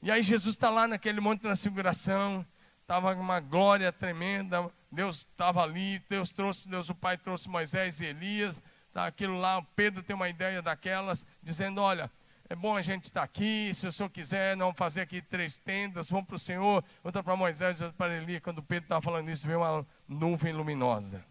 E 0.00 0.12
aí 0.12 0.22
Jesus 0.22 0.54
está 0.54 0.70
lá 0.70 0.86
naquele 0.86 1.20
monte 1.20 1.38
de 1.38 1.42
transfiguração, 1.42 2.46
estava 2.82 3.16
uma 3.16 3.40
glória 3.40 3.90
tremenda, 3.90 4.70
Deus 4.92 5.26
estava 5.28 5.60
ali, 5.60 6.00
Deus 6.08 6.30
trouxe, 6.30 6.68
Deus 6.68 6.88
o 6.88 6.94
Pai 6.94 7.18
trouxe 7.18 7.48
Moisés 7.48 8.00
e 8.00 8.06
Elias, 8.06 8.62
tá 8.92 9.06
aquilo 9.06 9.36
lá, 9.36 9.60
Pedro 9.74 10.04
tem 10.04 10.14
uma 10.14 10.28
ideia 10.28 10.62
daquelas, 10.62 11.26
dizendo, 11.42 11.80
olha, 11.80 12.08
é 12.48 12.54
bom 12.54 12.76
a 12.76 12.80
gente 12.80 13.04
estar 13.04 13.24
aqui, 13.24 13.74
se 13.74 13.88
o 13.88 13.92
senhor 13.92 14.08
quiser, 14.08 14.56
não 14.56 14.72
fazer 14.72 15.00
aqui 15.00 15.20
três 15.20 15.58
tendas, 15.58 16.08
vamos 16.08 16.26
para 16.26 16.36
o 16.36 16.38
Senhor, 16.38 16.82
outra 17.02 17.22
para 17.22 17.34
Moisés, 17.34 17.82
outra 17.82 17.94
para 17.96 18.16
Elias, 18.16 18.40
quando 18.40 18.62
Pedro 18.62 18.84
estava 18.84 19.02
falando 19.02 19.28
isso, 19.28 19.46
veio 19.46 19.58
uma 19.58 19.86
nuvem 20.08 20.52
luminosa, 20.52 21.24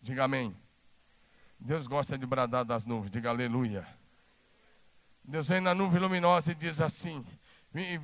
diga 0.00 0.24
amém, 0.24 0.56
Deus 1.58 1.86
gosta 1.86 2.16
de 2.16 2.24
bradar 2.24 2.64
das 2.64 2.86
nuvens, 2.86 3.10
diga 3.10 3.30
aleluia, 3.30 3.86
Deus 5.24 5.48
vem 5.48 5.60
na 5.60 5.74
nuvem 5.74 6.00
luminosa 6.00 6.52
e 6.52 6.54
diz 6.54 6.80
assim, 6.80 7.24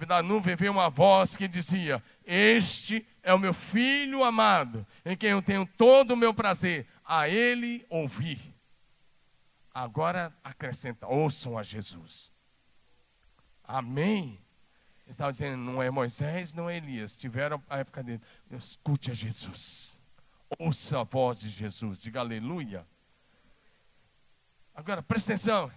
da 0.07 0.23
nuvem 0.23 0.57
veio 0.57 0.73
uma 0.73 0.91
voz 0.91 1.37
que 1.37 1.47
dizia: 1.47 2.03
Este 2.25 3.07
é 3.23 3.33
o 3.33 3.39
meu 3.39 3.55
filho 3.55 4.25
amado, 4.25 4.85
em 5.05 5.17
quem 5.17 5.31
eu 5.31 5.41
tenho 5.41 5.65
todo 5.65 6.13
o 6.13 6.17
meu 6.17 6.35
prazer, 6.35 6.89
a 7.05 7.29
ele 7.29 7.87
ouvir. 7.89 8.41
Agora 9.73 10.35
acrescenta: 10.43 11.07
ouçam 11.07 11.57
a 11.57 11.63
Jesus. 11.63 12.33
Amém. 13.63 14.41
Estava 15.07 15.33
dizendo, 15.33 15.57
não 15.57 15.83
é 15.83 15.91
Moisés, 15.91 16.55
não 16.55 16.69
é 16.69 16.77
Elias. 16.77 17.17
Tiveram 17.17 17.63
a 17.69 17.79
época 17.79 18.03
dele. 18.03 18.21
Escute 18.51 19.11
a 19.11 19.15
Jesus. 19.15 20.00
Ouça 20.59 21.01
a 21.01 21.05
voz 21.05 21.41
de 21.41 21.49
Jesus. 21.49 22.01
Diga 22.01 22.21
aleluia. 22.21 22.87
Agora, 24.75 25.03
presta 25.03 25.33
atenção. 25.33 25.71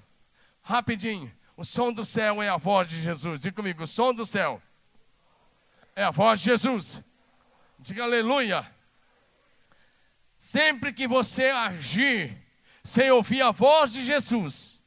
Rapidinho. 0.62 1.31
O 1.55 1.63
som 1.63 1.93
do 1.93 2.03
céu 2.03 2.41
é 2.41 2.49
a 2.49 2.57
voz 2.57 2.88
de 2.88 3.01
Jesus. 3.01 3.41
Diga 3.41 3.55
comigo, 3.55 3.83
o 3.83 3.88
som 3.88 4.13
do 4.13 4.25
céu 4.25 4.62
é 5.95 6.03
a 6.03 6.09
voz 6.09 6.39
de 6.39 6.45
Jesus. 6.45 7.03
Diga 7.79 8.03
aleluia. 8.03 8.65
Sempre 10.38 10.91
que 10.91 11.07
você 11.07 11.45
agir 11.45 12.38
sem 12.83 13.12
ouvir 13.12 13.41
a 13.41 13.51
voz 13.51 13.93
de 13.93 14.03
Jesus, 14.03 14.81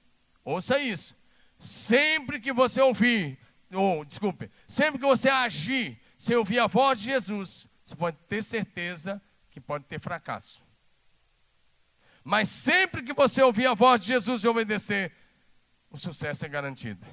ouça 0.44 0.78
isso. 0.78 1.16
Sempre 1.58 2.38
que 2.38 2.52
você 2.52 2.80
ouvir, 2.82 3.38
ou 3.72 4.04
desculpe, 4.04 4.50
sempre 4.66 4.98
que 4.98 5.06
você 5.06 5.30
agir 5.30 5.98
sem 6.16 6.36
ouvir 6.36 6.58
a 6.58 6.66
voz 6.66 6.98
de 6.98 7.06
Jesus, 7.06 7.68
você 7.84 7.96
pode 7.96 8.18
ter 8.28 8.42
certeza 8.42 9.20
que 9.56 9.60
pode 9.62 9.86
ter 9.86 9.98
fracasso. 9.98 10.62
Mas 12.22 12.46
sempre 12.50 13.02
que 13.02 13.14
você 13.14 13.42
ouvir 13.42 13.66
a 13.66 13.72
voz 13.72 13.98
de 14.02 14.08
Jesus 14.08 14.44
e 14.44 14.48
obedecer, 14.48 15.10
o 15.90 15.96
sucesso 15.96 16.44
é 16.44 16.48
garantido. 16.48 17.06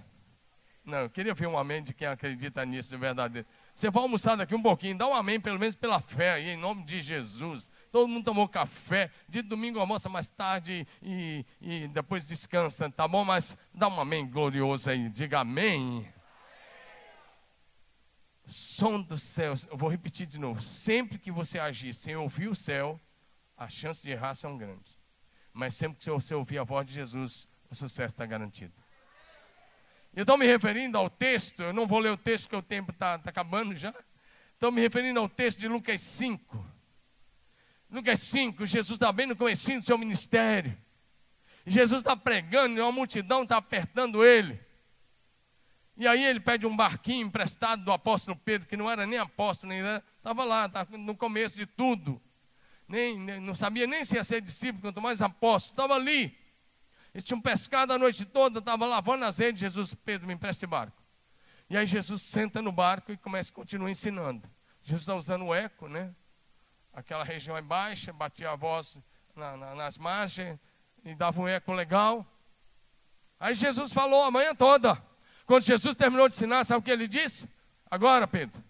Não, 0.83 0.97
eu 0.97 1.09
queria 1.09 1.33
ver 1.33 1.47
um 1.47 1.57
amém 1.57 1.81
de 1.81 1.93
quem 1.93 2.05
acredita 2.05 2.65
nisso 2.65 2.89
de 2.89 2.97
verdade. 2.97 3.45
Você 3.73 3.89
vai 3.89 4.03
almoçar 4.03 4.35
daqui 4.35 4.53
um 4.53 4.61
pouquinho, 4.61 4.97
dá 4.97 5.07
um 5.07 5.15
amém, 5.15 5.39
pelo 5.39 5.57
menos 5.57 5.73
pela 5.73 6.01
fé, 6.01 6.33
aí, 6.33 6.49
em 6.49 6.57
nome 6.57 6.83
de 6.83 7.01
Jesus. 7.01 7.71
Todo 7.89 8.09
mundo 8.09 8.25
tomou 8.25 8.45
café, 8.49 9.09
de 9.29 9.41
domingo 9.41 9.79
almoça 9.79 10.09
mais 10.09 10.29
tarde 10.29 10.85
e, 11.01 11.45
e 11.61 11.87
depois 11.87 12.27
descansa, 12.27 12.89
tá 12.89 13.07
bom? 13.07 13.23
Mas 13.23 13.55
dá 13.73 13.87
um 13.87 14.01
amém 14.01 14.27
glorioso 14.29 14.89
aí, 14.89 15.07
diga 15.07 15.39
amém. 15.39 16.12
Som 18.45 19.01
do 19.01 19.17
céu, 19.17 19.53
eu 19.69 19.77
vou 19.77 19.89
repetir 19.89 20.27
de 20.27 20.39
novo. 20.39 20.61
Sempre 20.61 21.17
que 21.17 21.31
você 21.31 21.59
agir 21.59 21.93
sem 21.93 22.15
ouvir 22.15 22.47
o 22.47 22.55
céu, 22.55 22.99
as 23.57 23.71
chances 23.71 24.03
de 24.03 24.11
errar 24.11 24.33
são 24.33 24.57
grandes. 24.57 24.97
Mas 25.53 25.75
sempre 25.75 25.97
que 25.97 26.09
você 26.09 26.35
ouvir 26.35 26.57
a 26.57 26.63
voz 26.63 26.85
de 26.85 26.93
Jesus, 26.93 27.47
o 27.69 27.75
sucesso 27.75 28.13
está 28.13 28.25
garantido. 28.25 28.73
Eu 30.13 30.23
estou 30.23 30.37
me 30.37 30.45
referindo 30.45 30.97
ao 30.97 31.09
texto, 31.09 31.63
eu 31.63 31.73
não 31.73 31.87
vou 31.87 31.99
ler 31.99 32.11
o 32.11 32.17
texto 32.17 32.45
porque 32.45 32.55
o 32.55 32.61
tempo 32.61 32.91
está 32.91 33.17
tá 33.17 33.29
acabando 33.29 33.75
já. 33.75 33.93
Estou 34.53 34.71
me 34.71 34.81
referindo 34.81 35.19
ao 35.19 35.29
texto 35.29 35.59
de 35.59 35.67
Lucas 35.67 36.01
5. 36.01 36.73
Lucas 37.89 38.21
5, 38.21 38.65
Jesus 38.65 38.95
está 38.95 39.11
bem 39.11 39.27
no 39.27 39.35
começo 39.35 39.71
do 39.79 39.85
seu 39.85 39.97
ministério. 39.97 40.77
Jesus 41.65 42.01
está 42.01 42.15
pregando 42.15 42.77
e 42.77 42.81
uma 42.81 42.91
multidão 42.91 43.43
está 43.43 43.57
apertando 43.57 44.23
ele. 44.23 44.59
E 45.95 46.07
aí 46.07 46.23
ele 46.25 46.39
pede 46.39 46.65
um 46.65 46.75
barquinho 46.75 47.27
emprestado 47.27 47.83
do 47.83 47.91
apóstolo 47.91 48.35
Pedro, 48.37 48.67
que 48.67 48.75
não 48.75 48.89
era 48.89 49.05
nem 49.05 49.19
apóstolo, 49.19 49.71
nem 49.71 49.81
estava 50.17 50.43
lá, 50.43 50.65
estava 50.65 50.97
no 50.97 51.15
começo 51.15 51.55
de 51.55 51.65
tudo. 51.65 52.21
Nem, 52.87 53.17
nem, 53.19 53.39
não 53.39 53.53
sabia 53.53 53.85
nem 53.85 54.03
se 54.03 54.15
ia 54.15 54.23
ser 54.23 54.41
discípulo, 54.41 54.81
quanto 54.81 55.01
mais 55.01 55.21
apóstolo, 55.21 55.73
estava 55.73 55.93
ali. 55.93 56.37
Eles 57.13 57.23
tinham 57.23 57.39
pescado 57.39 57.93
a 57.93 57.99
noite 57.99 58.25
toda, 58.25 58.57
estavam 58.57 58.89
lavando 58.89 59.23
as 59.25 59.37
redes. 59.37 59.59
Jesus, 59.59 59.93
Pedro, 59.93 60.27
me 60.27 60.33
empresta 60.33 60.65
esse 60.65 60.67
barco. 60.67 61.01
E 61.69 61.77
aí 61.77 61.85
Jesus 61.85 62.23
senta 62.23 62.61
no 62.61 62.71
barco 62.71 63.11
e 63.11 63.17
começa, 63.17 63.51
continua 63.51 63.89
ensinando. 63.89 64.49
Jesus 64.81 65.03
está 65.03 65.15
usando 65.15 65.45
o 65.45 65.55
eco, 65.55 65.87
né? 65.87 66.13
Aquela 66.91 67.23
região 67.23 67.55
é 67.55 67.61
baixa, 67.61 68.11
batia 68.11 68.49
a 68.49 68.55
voz 68.55 68.99
na, 69.35 69.55
na, 69.55 69.75
nas 69.75 69.97
margens 69.97 70.59
e 71.05 71.13
dava 71.15 71.39
um 71.39 71.47
eco 71.47 71.71
legal. 71.71 72.25
Aí 73.39 73.53
Jesus 73.53 73.93
falou 73.93 74.23
a 74.23 74.31
manhã 74.31 74.55
toda. 74.55 75.01
Quando 75.45 75.63
Jesus 75.63 75.95
terminou 75.95 76.27
de 76.27 76.33
ensinar, 76.33 76.63
sabe 76.63 76.79
o 76.79 76.83
que 76.83 76.91
ele 76.91 77.07
disse? 77.07 77.49
Agora, 77.89 78.27
Pedro, 78.27 78.63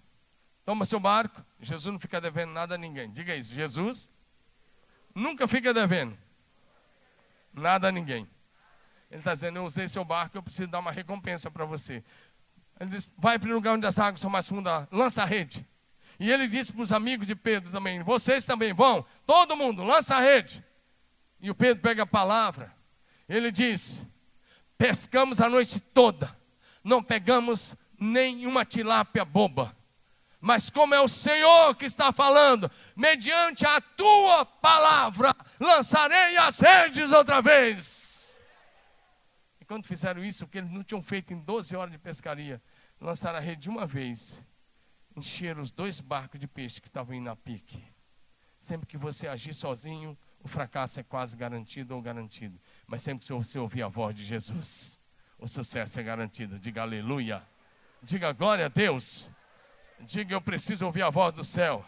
toma 0.66 0.86
seu 0.86 1.00
barco. 1.00 1.44
Jesus 1.60 1.92
não 1.92 2.00
fica 2.00 2.20
devendo 2.20 2.52
nada 2.52 2.76
a 2.76 2.78
ninguém. 2.78 3.12
Diga 3.12 3.36
isso. 3.36 3.54
Jesus 3.54 4.10
nunca 5.14 5.48
fica 5.48 5.74
devendo 5.74 6.18
nada 7.54 7.88
a 7.88 7.92
ninguém. 7.92 8.28
Ele 9.10 9.20
está 9.20 9.34
dizendo: 9.34 9.60
Eu 9.60 9.66
usei 9.66 9.88
seu 9.88 10.04
barco, 10.04 10.38
eu 10.38 10.44
preciso 10.44 10.68
dar 10.68 10.80
uma 10.80 10.92
recompensa 10.92 11.52
para 11.52 11.66
você. 11.66 12.04
Ele 12.80 12.90
diz: 12.90 13.10
Vai 13.18 13.38
para 13.38 13.50
o 13.50 13.54
lugar 13.54 13.76
onde 13.76 13.86
as 13.86 14.00
águas 14.00 14.20
são 14.20 14.30
mais 14.30 14.48
fundas, 14.48 14.88
lança 14.92 15.22
a 15.22 15.26
rede. 15.26 15.66
E 16.20 16.32
ele 16.32 16.48
disse 16.48 16.72
para 16.72 16.82
os 16.82 16.92
amigos 16.92 17.28
de 17.28 17.36
Pedro 17.36 17.72
também: 17.72 18.02
Vocês 18.02 18.46
também 18.46 18.74
vão, 18.74 19.06
todo 19.26 19.56
mundo, 19.56 19.84
lança 19.84 20.16
a 20.16 20.20
rede. 20.20 20.64
E 21.40 21.52
o 21.52 21.56
Pedro 21.56 21.82
pega 21.82 22.04
a 22.04 22.08
palavra. 22.08 22.74
Ele 23.30 23.52
diz: 23.52 24.06
Pescamos 24.78 25.40
a 25.40 25.48
noite 25.48 25.80
toda, 25.80 26.36
não 26.84 27.02
pegamos 27.02 27.76
nenhuma 28.00 28.66
tilápia 28.66 29.24
boba. 29.24 29.76
Mas 30.40 30.70
como 30.70 30.94
é 30.94 31.00
o 31.00 31.08
Senhor 31.08 31.76
que 31.76 31.86
está 31.86 32.12
falando, 32.12 32.70
mediante 32.96 33.66
a 33.66 33.80
tua 33.80 34.46
palavra, 34.46 35.34
lançarei 35.60 36.36
as 36.36 36.60
redes 36.60 37.14
outra 37.14 37.42
vez 37.42 38.14
quando 39.74 39.88
fizeram 39.88 40.24
isso, 40.24 40.46
que 40.46 40.60
eles 40.60 40.70
não 40.70 40.84
tinham 40.84 41.02
feito 41.02 41.34
em 41.34 41.40
12 41.40 41.76
horas 41.76 41.92
de 41.92 41.98
pescaria, 41.98 42.62
lançaram 43.02 43.40
a 43.40 43.42
rede 43.42 43.64
de 43.64 43.70
uma 43.72 43.88
vez, 43.88 44.44
encheram 45.16 45.64
os 45.64 45.72
dois 45.72 46.00
barcos 46.00 46.40
de 46.40 46.48
peixe 46.48 46.80
que 46.80 46.88
estavam 46.88 47.16
indo 47.16 47.28
a 47.28 47.36
pique. 47.36 47.84
Sempre 48.60 48.86
que 48.86 49.00
você 49.00 49.28
agir 49.28 49.52
sozinho, 49.56 50.16
o 50.44 50.48
fracasso 50.48 51.00
é 51.00 51.04
quase 51.04 51.36
garantido 51.36 51.96
ou 51.96 52.02
garantido. 52.04 52.62
Mas 52.86 53.02
sempre 53.02 53.26
que 53.26 53.34
você 53.34 53.58
ouvir 53.58 53.82
a 53.82 53.88
voz 53.88 54.16
de 54.16 54.24
Jesus, 54.24 55.00
o 55.44 55.48
sucesso 55.48 56.00
é 56.00 56.04
garantido. 56.04 56.58
Diga 56.58 56.84
aleluia. 56.84 57.44
Diga 58.02 58.32
glória 58.32 58.68
a 58.68 58.70
Deus. 58.70 59.30
Diga 60.00 60.34
eu 60.34 60.42
preciso 60.42 60.86
ouvir 60.86 61.02
a 61.02 61.10
voz 61.10 61.34
do 61.34 61.44
céu. 61.44 61.86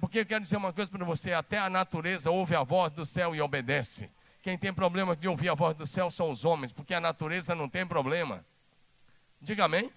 Porque 0.00 0.18
eu 0.18 0.26
quero 0.26 0.42
dizer 0.42 0.56
uma 0.56 0.72
coisa 0.72 0.90
para 0.90 1.04
você: 1.04 1.32
até 1.32 1.56
a 1.56 1.70
natureza 1.70 2.32
ouve 2.32 2.56
a 2.56 2.64
voz 2.64 2.90
do 2.90 3.06
céu 3.06 3.32
e 3.32 3.40
obedece. 3.40 4.10
Quem 4.42 4.58
tem 4.58 4.74
problema 4.74 5.14
de 5.14 5.28
ouvir 5.28 5.48
a 5.48 5.54
voz 5.54 5.76
do 5.76 5.86
céu 5.86 6.10
são 6.10 6.30
os 6.30 6.44
homens, 6.44 6.72
porque 6.72 6.92
a 6.92 7.00
natureza 7.00 7.54
não 7.54 7.68
tem 7.68 7.86
problema. 7.86 8.44
Diga 9.40 9.66
amém. 9.66 9.92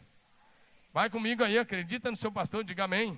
Vai 0.94 1.10
comigo 1.10 1.44
aí, 1.44 1.58
acredita 1.58 2.12
no 2.12 2.18
seu 2.18 2.32
pastor, 2.32 2.64
diga 2.64 2.84
amém. 2.84 3.18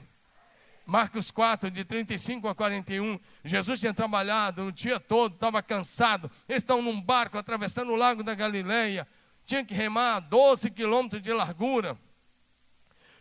Marcos 0.91 1.31
4, 1.31 1.71
de 1.71 1.85
35 1.85 2.49
a 2.49 2.53
41. 2.53 3.17
Jesus 3.45 3.79
tinha 3.79 3.93
trabalhado 3.93 4.65
o 4.65 4.71
dia 4.73 4.99
todo, 4.99 5.35
estava 5.35 5.63
cansado. 5.63 6.29
Eles 6.49 6.63
estão 6.63 6.81
num 6.81 7.01
barco 7.01 7.37
atravessando 7.37 7.93
o 7.93 7.95
lago 7.95 8.21
da 8.23 8.35
Galileia. 8.35 9.07
Tinha 9.45 9.63
que 9.63 9.73
remar 9.73 10.19
12 10.19 10.69
quilômetros 10.69 11.21
de 11.21 11.31
largura. 11.31 11.97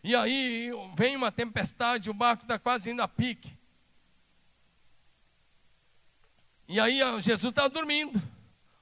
E 0.03 0.17
aí 0.17 0.73
vem 0.97 1.15
uma 1.15 1.31
tempestade, 1.31 2.11
o 2.11 2.15
barco 2.15 2.43
está 2.43 2.59
quase 2.59 2.91
indo 2.91 3.03
a 3.03 3.07
pique. 3.07 3.57
E 6.67 6.81
aí 6.81 6.99
Jesus 7.23 7.53
estava 7.53 7.69
dormindo. 7.69 8.21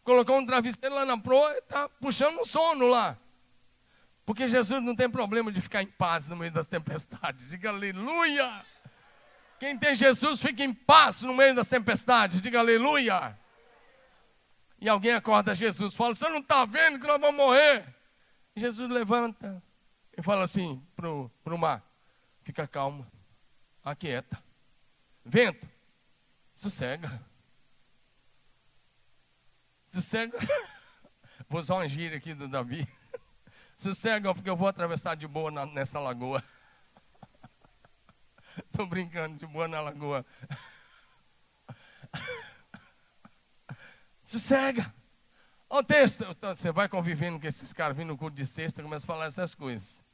Colocou 0.03 0.38
um 0.38 0.46
travesseiro 0.46 0.94
lá 0.94 1.05
na 1.05 1.18
proa 1.18 1.53
e 1.53 1.59
está 1.59 1.90
puxando 1.90 2.38
um 2.38 2.44
sono 2.46 2.87
lá. 2.87 3.18
Porque 4.24 4.48
Jesus 4.48 4.83
não 4.83 4.96
tem 4.96 5.11
problema 5.11 5.53
de 5.53 5.61
ficar 5.61 5.83
em 5.83 5.87
paz 5.87 6.29
no 6.29 6.37
meio 6.37 6.53
das 6.53 6.66
tempestades. 6.66 7.51
Diga 7.51 7.68
aleluia. 7.68 8.64
Quem 9.59 9.77
tem 9.77 9.94
Jesus 9.94 10.40
fica 10.40 10.62
em 10.62 10.73
paz 10.73 11.23
no 11.23 11.35
meio 11.35 11.55
das 11.55 11.68
tempestades. 11.68 12.40
Diga 12.40 12.61
aleluia. 12.61 13.37
E 14.81 14.88
alguém 14.88 15.12
acorda 15.12 15.55
Jesus, 15.55 15.94
fala: 15.94 16.14
Você 16.14 16.29
não 16.29 16.38
está 16.38 16.64
vendo 16.64 17.01
que 17.01 17.07
nós 17.07 17.21
vamos 17.21 17.37
morrer? 17.37 17.85
Jesus 18.55 18.88
levanta 18.90 19.62
e 20.16 20.23
fala 20.23 20.44
assim 20.44 20.81
para 20.94 21.09
o 21.11 21.59
mar: 21.59 21.83
Fica 22.42 22.66
calmo, 22.66 23.07
aquieta. 23.85 24.42
Vento, 25.25 25.68
sossega. 26.55 27.21
Sossega. 29.90 30.38
Vou 31.49 31.61
usar 31.61 31.75
uma 31.77 31.88
gíria 31.88 32.18
aqui 32.18 32.35
do 32.35 32.47
Davi. 32.47 32.87
Sossega, 33.77 34.35
porque 34.35 34.51
eu 34.51 34.57
vou 34.57 34.66
atravessar 34.66 35.14
de 35.14 35.27
boa 35.27 35.51
na, 35.51 35.64
nessa 35.64 36.01
lagoa. 36.01 36.42
Estou 38.71 38.87
brincando, 38.87 39.37
de 39.37 39.47
boa 39.47 39.68
na 39.68 39.81
lagoa. 39.81 40.27
Sossega. 44.23 44.92
Olha 45.71 45.81
o 45.81 45.85
texto. 45.85 46.25
Você 46.40 46.73
vai 46.73 46.88
convivendo 46.88 47.38
com 47.38 47.47
esses 47.47 47.73
caras, 47.73 47.97
vindo 47.97 48.09
no 48.09 48.18
culto 48.18 48.37
de 48.37 48.44
sexta, 48.47 48.83
começa 48.83 49.05
a 49.05 49.07
falar 49.07 49.27
essas 49.27 49.55
coisas. 49.55 50.05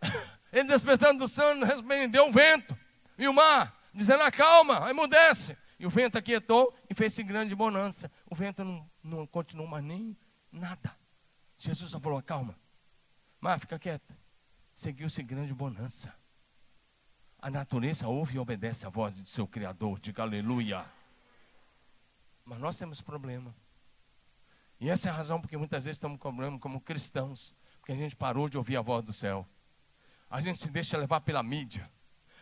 Ele 0.52 0.68
despertando 0.68 1.18
do 1.20 1.28
sono, 1.28 1.64
repreendeu 1.64 2.28
o 2.28 2.32
vento 2.32 2.76
e 3.18 3.28
o 3.28 3.32
mar, 3.32 3.78
dizendo: 3.92 4.22
Acalma, 4.22 4.90
emudece. 4.90 5.56
E 5.78 5.86
o 5.86 5.90
vento 5.90 6.18
aquietou 6.18 6.74
e 6.90 6.94
fez-se 6.94 7.22
grande 7.22 7.54
bonança. 7.54 8.10
O 8.26 8.34
vento 8.34 8.64
não, 8.64 8.90
não 9.02 9.26
continuou 9.26 9.68
mais 9.68 9.84
nem 9.84 10.16
nada. 10.50 10.96
Jesus 11.56 11.90
só 11.90 12.00
falou: 12.00 12.22
Calma, 12.22 12.58
mas 13.40 13.60
fica 13.60 13.78
quieto. 13.78 14.16
Seguiu-se 14.72 15.22
grande 15.22 15.52
bonança. 15.52 16.14
A 17.40 17.50
natureza 17.50 18.08
ouve 18.08 18.36
e 18.36 18.38
obedece 18.38 18.84
a 18.86 18.88
voz 18.88 19.20
do 19.20 19.28
seu 19.28 19.46
Criador. 19.46 20.00
Diga 20.00 20.22
aleluia. 20.22 20.84
Mas 22.44 22.58
nós 22.58 22.76
temos 22.76 23.00
problema. 23.00 23.54
E 24.80 24.90
essa 24.90 25.08
é 25.08 25.12
a 25.12 25.14
razão 25.14 25.40
porque 25.40 25.56
muitas 25.56 25.84
vezes 25.84 25.96
estamos 25.96 26.18
com 26.18 26.30
problema 26.30 26.58
como 26.58 26.80
cristãos. 26.80 27.54
Porque 27.78 27.92
a 27.92 27.96
gente 27.96 28.16
parou 28.16 28.48
de 28.48 28.58
ouvir 28.58 28.76
a 28.76 28.80
voz 28.80 29.04
do 29.04 29.12
céu. 29.12 29.46
A 30.28 30.40
gente 30.40 30.58
se 30.58 30.70
deixa 30.70 30.98
levar 30.98 31.20
pela 31.20 31.42
mídia. 31.42 31.88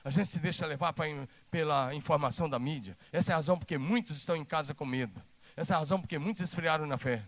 A 0.02 0.10
gente 0.10 0.28
se 0.28 0.40
deixa 0.40 0.64
levar 0.64 0.92
pra, 0.92 1.04
pela 1.50 1.94
informação 1.94 2.48
da 2.48 2.58
mídia. 2.58 2.96
Essa 3.12 3.32
é 3.32 3.34
a 3.34 3.36
razão 3.36 3.58
porque 3.58 3.76
muitos 3.76 4.16
estão 4.16 4.34
em 4.34 4.44
casa 4.44 4.74
com 4.74 4.86
medo. 4.86 5.22
Essa 5.54 5.74
é 5.74 5.76
a 5.76 5.78
razão 5.78 6.00
porque 6.00 6.18
muitos 6.18 6.40
esfriaram 6.40 6.86
na 6.86 6.96
fé. 6.96 7.22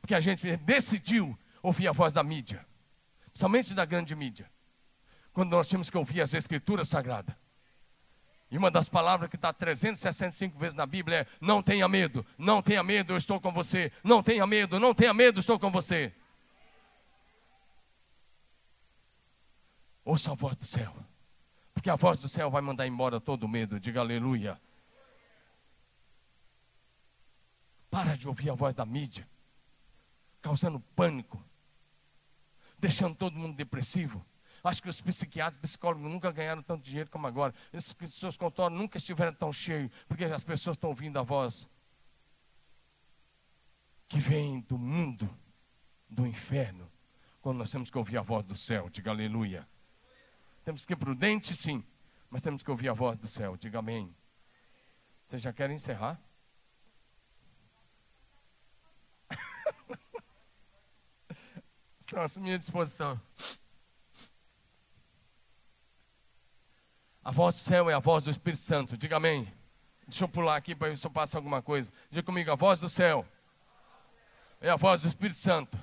Porque 0.00 0.14
a 0.14 0.20
gente 0.20 0.56
decidiu 0.58 1.38
ouvir 1.62 1.88
a 1.88 1.92
voz 1.92 2.12
da 2.12 2.22
mídia. 2.22 2.66
Principalmente 3.26 3.72
da 3.72 3.84
grande 3.86 4.14
mídia. 4.14 4.51
Quando 5.32 5.50
nós 5.50 5.68
temos 5.68 5.88
que 5.88 5.96
ouvir 5.96 6.20
as 6.20 6.34
escrituras 6.34 6.88
sagradas. 6.88 7.34
E 8.50 8.58
uma 8.58 8.70
das 8.70 8.86
palavras 8.86 9.30
que 9.30 9.36
está 9.36 9.50
365 9.50 10.58
vezes 10.58 10.74
na 10.74 10.84
Bíblia 10.84 11.20
é: 11.20 11.26
não 11.40 11.62
tenha 11.62 11.88
medo, 11.88 12.24
não 12.36 12.60
tenha 12.60 12.82
medo, 12.82 13.14
eu 13.14 13.16
estou 13.16 13.40
com 13.40 13.50
você. 13.50 13.90
Não 14.04 14.22
tenha 14.22 14.46
medo, 14.46 14.78
não 14.78 14.94
tenha 14.94 15.14
medo, 15.14 15.40
estou 15.40 15.58
com 15.58 15.70
você. 15.70 16.12
Ouça 20.04 20.32
a 20.32 20.34
voz 20.34 20.54
do 20.54 20.66
céu. 20.66 20.94
Porque 21.72 21.88
a 21.88 21.96
voz 21.96 22.18
do 22.18 22.28
céu 22.28 22.50
vai 22.50 22.60
mandar 22.60 22.86
embora 22.86 23.18
todo 23.18 23.44
o 23.44 23.48
medo. 23.48 23.80
Diga 23.80 24.00
aleluia. 24.00 24.60
Para 27.90 28.16
de 28.16 28.28
ouvir 28.28 28.50
a 28.50 28.54
voz 28.54 28.74
da 28.74 28.84
mídia, 28.84 29.26
causando 30.42 30.78
pânico, 30.94 31.42
deixando 32.78 33.14
todo 33.14 33.38
mundo 33.38 33.56
depressivo. 33.56 34.24
Acho 34.64 34.82
que 34.82 34.88
os 34.88 35.00
psiquiatras, 35.00 35.60
psicólogos 35.60 36.10
nunca 36.10 36.30
ganharam 36.30 36.62
tanto 36.62 36.84
dinheiro 36.84 37.10
como 37.10 37.26
agora. 37.26 37.52
Esses 37.72 37.96
seus 38.14 38.36
consultórios 38.36 38.78
nunca 38.78 38.96
estiveram 38.96 39.34
tão 39.34 39.52
cheios, 39.52 39.90
porque 40.06 40.24
as 40.24 40.44
pessoas 40.44 40.76
estão 40.76 40.90
ouvindo 40.90 41.18
a 41.18 41.22
voz 41.22 41.68
que 44.12 44.18
vem 44.20 44.60
do 44.60 44.78
mundo, 44.78 45.28
do 46.06 46.26
inferno, 46.26 46.92
quando 47.40 47.56
nós 47.56 47.70
temos 47.70 47.90
que 47.90 47.96
ouvir 47.96 48.18
a 48.18 48.22
voz 48.22 48.44
do 48.44 48.54
céu. 48.54 48.90
Diga 48.90 49.10
aleluia. 49.10 49.66
Temos 50.64 50.84
que 50.84 50.92
ser 50.92 50.96
prudentes, 50.96 51.58
sim, 51.58 51.82
mas 52.28 52.42
temos 52.42 52.62
que 52.62 52.70
ouvir 52.70 52.90
a 52.90 52.92
voz 52.92 53.16
do 53.16 53.26
céu. 53.26 53.56
Diga 53.56 53.78
amém. 53.78 54.14
Vocês 55.26 55.40
já 55.40 55.50
querem 55.50 55.76
encerrar? 55.76 56.20
Estão 61.98 62.22
à 62.22 62.26
minha 62.38 62.58
disposição. 62.58 63.18
A 67.24 67.30
voz 67.30 67.54
do 67.54 67.60
céu 67.60 67.88
é 67.88 67.94
a 67.94 68.00
voz 68.00 68.24
do 68.24 68.30
Espírito 68.30 68.62
Santo. 68.62 68.96
Diga 68.96 69.16
amém. 69.16 69.52
Deixa 70.08 70.24
eu 70.24 70.28
pular 70.28 70.56
aqui 70.56 70.74
para 70.74 70.88
ver 70.88 70.98
se 70.98 71.06
eu 71.06 71.10
passo 71.10 71.36
alguma 71.36 71.62
coisa. 71.62 71.92
Diga 72.10 72.24
comigo, 72.24 72.50
a 72.50 72.56
voz 72.56 72.80
do 72.80 72.88
céu 72.88 73.24
é 74.60 74.68
a 74.68 74.76
voz 74.76 75.02
do 75.02 75.08
Espírito 75.08 75.38
Santo. 75.38 75.78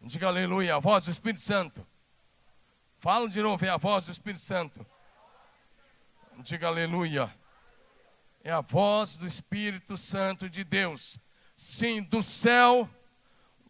Diga 0.00 0.28
aleluia, 0.28 0.76
a 0.76 0.78
voz 0.78 1.04
do 1.04 1.10
Espírito 1.10 1.40
Santo. 1.40 1.86
Fala 2.98 3.28
de 3.28 3.42
novo, 3.42 3.64
é 3.64 3.68
a 3.68 3.76
voz 3.76 4.06
do 4.06 4.12
Espírito 4.12 4.42
Santo. 4.42 4.86
Diga 6.38 6.68
aleluia. 6.68 7.32
É 8.42 8.50
a 8.50 8.62
voz 8.62 9.16
do 9.16 9.26
Espírito 9.26 9.98
Santo 9.98 10.48
de 10.48 10.64
Deus. 10.64 11.18
Sim, 11.54 12.02
do 12.02 12.22
céu. 12.22 12.88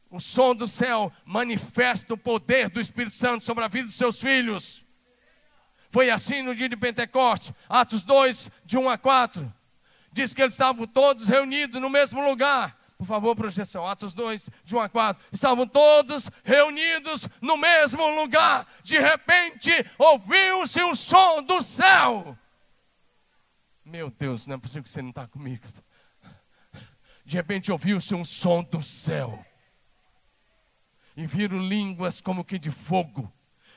O 0.08 0.20
som 0.20 0.54
do 0.54 0.68
céu 0.68 1.12
manifesta 1.24 2.14
o 2.14 2.18
poder 2.18 2.70
do 2.70 2.80
Espírito 2.80 3.16
Santo 3.16 3.42
sobre 3.42 3.64
a 3.64 3.68
vida 3.68 3.86
dos 3.86 3.96
seus 3.96 4.20
filhos. 4.20 4.85
Foi 5.90 6.10
assim 6.10 6.42
no 6.42 6.54
dia 6.54 6.68
de 6.68 6.76
Pentecoste, 6.76 7.54
Atos 7.68 8.04
2, 8.04 8.50
de 8.64 8.78
1 8.78 8.88
a 8.90 8.98
4. 8.98 9.52
Diz 10.12 10.34
que 10.34 10.42
eles 10.42 10.54
estavam 10.54 10.86
todos 10.86 11.28
reunidos 11.28 11.80
no 11.80 11.90
mesmo 11.90 12.26
lugar. 12.26 12.76
Por 12.96 13.06
favor, 13.06 13.36
projeção, 13.36 13.86
Atos 13.86 14.14
2, 14.14 14.48
de 14.64 14.74
1 14.74 14.80
a 14.80 14.88
4. 14.88 15.22
Estavam 15.30 15.66
todos 15.66 16.30
reunidos 16.42 17.28
no 17.40 17.56
mesmo 17.56 18.08
lugar. 18.20 18.66
De 18.82 18.98
repente, 18.98 19.70
ouviu-se 19.98 20.82
o 20.82 20.94
som 20.94 21.42
do 21.42 21.60
céu. 21.60 22.36
Meu 23.84 24.10
Deus, 24.10 24.46
não 24.46 24.56
é 24.56 24.58
possível 24.58 24.82
que 24.82 24.88
você 24.88 25.02
não 25.02 25.10
está 25.10 25.28
comigo. 25.28 25.66
De 27.24 27.36
repente, 27.36 27.70
ouviu-se 27.70 28.14
um 28.14 28.24
som 28.24 28.62
do 28.62 28.82
céu. 28.82 29.44
E 31.16 31.26
viram 31.26 31.58
línguas 31.58 32.20
como 32.20 32.44
que 32.44 32.58
de 32.58 32.70
fogo. 32.70 33.30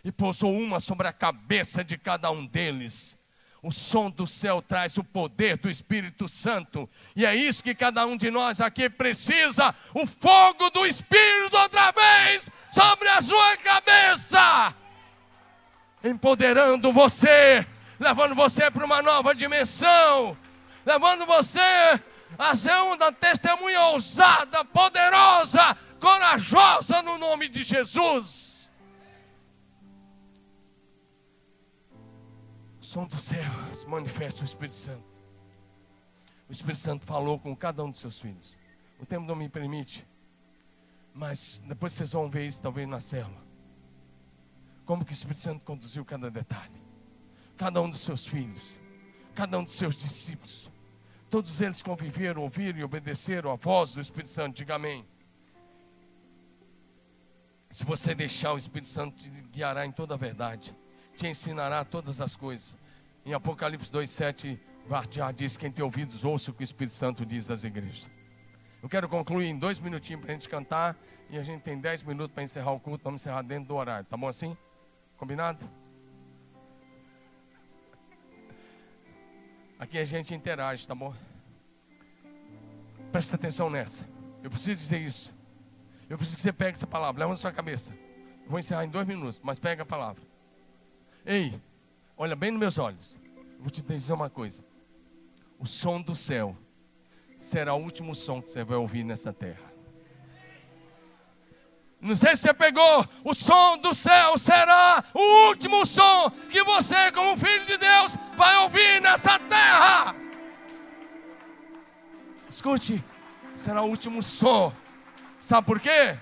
E 0.04 0.12
pousou 0.12 0.56
uma 0.56 0.80
sobre 0.80 1.08
a 1.08 1.14
cabeça 1.14 1.84
de 1.84 1.98
cada 1.98 2.32
um 2.32 2.46
deles 2.46 3.20
o 3.62 3.72
som 3.72 4.10
do 4.10 4.26
céu 4.26 4.62
traz 4.62 4.98
o 4.98 5.04
poder 5.04 5.58
do 5.58 5.70
Espírito 5.70 6.28
Santo. 6.28 6.90
E 7.16 7.26
é 7.26 7.36
isso 7.36 7.64
que 7.64 7.76
cada 7.76 8.06
um 8.06 8.16
de 8.16 8.32
nós 8.32 8.62
aqui 8.62 8.90
precisa: 8.90 9.76
o 9.94 10.06
fogo 10.08 10.70
do 10.70 10.86
Espírito 10.86 11.58
outra 11.58 11.92
vez 11.92 12.50
sobre 12.72 13.10
a 13.10 13.22
sua 13.22 13.58
cabeça, 13.58 14.74
empoderando 16.04 16.92
você, 16.92 17.66
levando 18.00 18.34
você 18.34 18.72
para 18.72 18.86
uma 18.86 19.02
nova 19.02 19.36
dimensão, 19.36 20.38
levando 20.86 21.26
você 21.26 22.00
a 22.38 22.56
ser 22.56 22.80
uma 22.82 23.12
testemunha 23.12 23.82
ousada, 23.88 24.64
poderosa, 24.64 25.76
corajosa 26.00 27.02
no 27.02 27.18
nome 27.18 27.50
de 27.50 27.64
Jesus. 27.64 28.59
Som 32.90 33.06
dos 33.06 33.22
céus 33.22 33.86
manifesta 33.86 34.42
o 34.42 34.46
Espírito 34.46 34.76
Santo. 34.76 35.06
O 36.50 36.52
Espírito 36.52 36.80
Santo 36.80 37.06
falou 37.06 37.38
com 37.38 37.56
cada 37.56 37.84
um 37.84 37.92
dos 37.92 38.00
seus 38.00 38.20
filhos. 38.20 38.58
O 39.00 39.06
tempo 39.06 39.28
não 39.28 39.36
me 39.36 39.48
permite, 39.48 40.04
mas 41.14 41.64
depois 41.68 41.94
vocês 41.94 42.14
vão 42.14 42.28
ver 42.28 42.48
isso 42.48 42.60
talvez 42.60 42.90
na 42.90 43.00
célula. 43.00 43.46
Como 44.88 45.06
que 45.06 45.12
o 45.12 45.14
Espírito 45.14 45.38
Santo 45.38 45.64
conduziu 45.64 46.04
cada 46.04 46.32
detalhe. 46.32 46.82
Cada 47.56 47.80
um 47.80 47.88
dos 47.88 48.00
seus 48.00 48.26
filhos, 48.26 48.80
cada 49.36 49.60
um 49.60 49.64
dos 49.64 49.74
seus 49.74 49.96
discípulos. 49.96 50.72
Todos 51.30 51.62
eles 51.62 51.84
conviveram, 51.84 52.42
ouviram 52.42 52.80
e 52.80 52.84
obedeceram 52.84 53.52
a 53.52 53.56
voz 53.56 53.94
do 53.94 54.02
Espírito 54.02 54.30
Santo. 54.30 54.56
Diga 54.56 54.78
amém. 54.78 55.06
Se 57.70 57.84
você 57.84 58.16
deixar 58.16 58.54
o 58.54 58.58
Espírito 58.58 58.88
Santo 58.88 59.16
te 59.16 59.30
guiará 59.30 59.86
em 59.86 59.92
toda 59.92 60.16
a 60.16 60.18
verdade 60.18 60.76
te 61.20 61.28
ensinará 61.28 61.84
todas 61.84 62.22
as 62.22 62.36
coisas. 62.36 62.78
Em 63.26 63.34
Apocalipse 63.34 63.92
2,7 63.92 64.58
já 65.12 65.32
diz: 65.32 65.58
Quem 65.58 65.70
tem 65.70 65.84
ouvidos, 65.84 66.24
ouça 66.24 66.50
o 66.50 66.54
que 66.54 66.64
o 66.64 66.64
Espírito 66.64 66.96
Santo 66.96 67.26
diz 67.26 67.46
das 67.46 67.64
igrejas. 67.66 68.10
Eu 68.82 68.88
quero 68.88 69.10
concluir 69.10 69.48
em 69.48 69.60
dois 69.60 69.80
minutinhos 69.80 70.22
para 70.22 70.32
a 70.32 70.34
gente 70.34 70.48
cantar. 70.48 70.98
E 71.32 71.38
a 71.38 71.44
gente 71.44 71.62
tem 71.62 71.80
dez 71.80 72.02
minutos 72.02 72.34
para 72.34 72.42
encerrar 72.42 72.72
o 72.72 72.80
culto. 72.80 73.04
Vamos 73.04 73.22
encerrar 73.22 73.44
dentro 73.44 73.68
do 73.68 73.76
horário. 73.76 74.04
Tá 74.06 74.18
bom 74.18 74.28
assim? 74.28 74.58
Combinado? 75.16 75.64
Aqui 79.78 80.00
a 80.00 80.04
gente 80.04 80.34
interage, 80.34 80.88
tá 80.88 80.96
bom? 80.96 81.14
Presta 83.12 83.36
atenção 83.36 83.70
nessa. 83.70 84.10
Eu 84.42 84.50
preciso 84.50 84.80
dizer 84.80 85.00
isso. 85.00 85.32
Eu 86.10 86.18
preciso 86.18 86.38
que 86.38 86.42
você 86.42 86.54
pegue 86.54 86.78
essa 86.78 86.88
palavra. 86.88 87.20
Leva 87.20 87.32
na 87.32 87.36
sua 87.36 87.52
cabeça. 87.52 87.94
Eu 88.44 88.50
vou 88.50 88.58
encerrar 88.58 88.86
em 88.86 88.90
dois 88.90 89.06
minutos, 89.06 89.40
mas 89.44 89.60
pega 89.60 89.84
a 89.84 89.86
palavra. 89.86 90.29
Ei, 91.26 91.60
olha 92.18 92.36
bem 92.36 92.52
nos 92.52 92.60
meus 92.60 92.78
olhos. 92.78 93.18
Vou 93.60 93.70
te 93.70 93.82
dizer 93.82 94.14
uma 94.14 94.30
coisa. 94.30 94.64
O 95.58 95.66
som 95.66 96.02
do 96.02 96.16
céu 96.16 96.56
será 97.38 97.74
o 97.74 97.82
último 97.82 98.16
som 98.16 98.42
que 98.42 98.50
você 98.50 98.64
vai 98.64 98.78
ouvir 98.78 99.04
nessa 99.04 99.34
terra. 99.34 99.70
Não 102.02 102.16
sei 102.16 102.36
se 102.36 102.44
você 102.44 102.54
pegou. 102.54 103.06
O 103.24 103.34
som 103.34 103.78
do 103.78 103.94
céu 103.94 104.38
será 104.38 105.04
o 105.14 105.48
último 105.48 105.86
som 105.86 106.32
que 106.50 106.64
você, 106.64 107.12
como 107.12 107.36
filho 107.36 107.66
de 107.66 107.78
Deus, 107.78 108.16
vai 108.36 108.56
ouvir 108.64 109.02
nessa 109.02 109.38
terra. 109.38 110.16
Escute, 112.48 113.04
será 113.56 113.82
o 113.82 113.90
último 113.90 114.22
som. 114.22 114.74
Sabe 115.40 115.68
por 115.68 115.80
quê? 115.80 116.18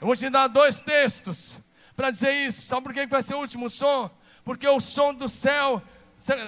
Eu 0.00 0.06
vou 0.06 0.14
te 0.14 0.30
dar 0.30 0.46
dois 0.46 0.80
textos 0.80 1.58
para 1.96 2.10
dizer 2.10 2.32
isso. 2.32 2.62
Sabe 2.62 2.84
por 2.84 2.94
que 2.94 3.06
vai 3.06 3.22
ser 3.22 3.34
o 3.34 3.40
último 3.40 3.68
som? 3.68 4.10
Porque 4.46 4.68
o 4.68 4.78
som 4.78 5.12
do 5.12 5.28
céu 5.28 5.82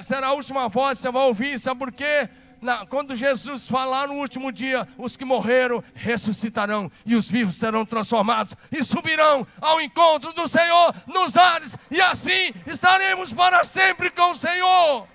será 0.05 0.28
a 0.28 0.32
última 0.32 0.68
voz 0.68 0.99
que 0.99 1.03
você 1.03 1.11
vai 1.11 1.26
ouvir. 1.26 1.59
Sabe 1.59 1.80
por 1.80 1.90
quê? 1.90 2.28
Na, 2.62 2.86
quando 2.86 3.16
Jesus 3.16 3.68
falar 3.68 4.07
no 4.07 4.14
último 4.14 4.53
dia, 4.53 4.86
os 4.96 5.16
que 5.16 5.24
morreram 5.24 5.82
ressuscitarão 5.96 6.90
e 7.05 7.16
os 7.16 7.28
vivos 7.28 7.57
serão 7.57 7.84
transformados 7.84 8.55
e 8.70 8.84
subirão 8.84 9.44
ao 9.61 9.80
encontro 9.80 10.32
do 10.32 10.46
Senhor 10.46 10.94
nos 11.09 11.36
ares, 11.36 11.76
e 11.90 12.01
assim 12.01 12.53
estaremos 12.66 13.32
para 13.32 13.64
sempre 13.64 14.11
com 14.11 14.30
o 14.30 14.36
Senhor. 14.36 15.09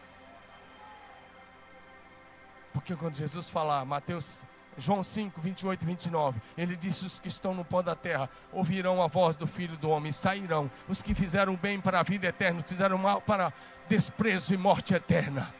Porque 2.73 2.95
quando 2.97 3.15
Jesus 3.15 3.47
falar, 3.47 3.85
Mateus 3.85 4.41
João 4.77 5.03
5, 5.03 5.39
28 5.39 5.81
e 5.81 5.85
29, 5.85 6.41
ele 6.57 6.75
disse: 6.75 7.05
Os 7.05 7.19
que 7.19 7.27
estão 7.27 7.53
no 7.53 7.63
pó 7.63 7.81
da 7.81 7.95
terra 7.95 8.29
ouvirão 8.51 9.01
a 9.01 9.07
voz 9.07 9.35
do 9.35 9.47
Filho 9.47 9.77
do 9.77 9.89
Homem 9.89 10.09
e 10.09 10.13
sairão. 10.13 10.69
Os 10.87 11.01
que 11.01 11.13
fizeram 11.13 11.55
bem 11.55 11.79
para 11.79 11.99
a 11.99 12.03
vida 12.03 12.27
eterna, 12.27 12.63
fizeram 12.63 12.97
mal 12.97 13.21
para 13.21 13.53
desprezo 13.87 14.53
e 14.53 14.57
morte 14.57 14.93
eterna. 14.93 15.53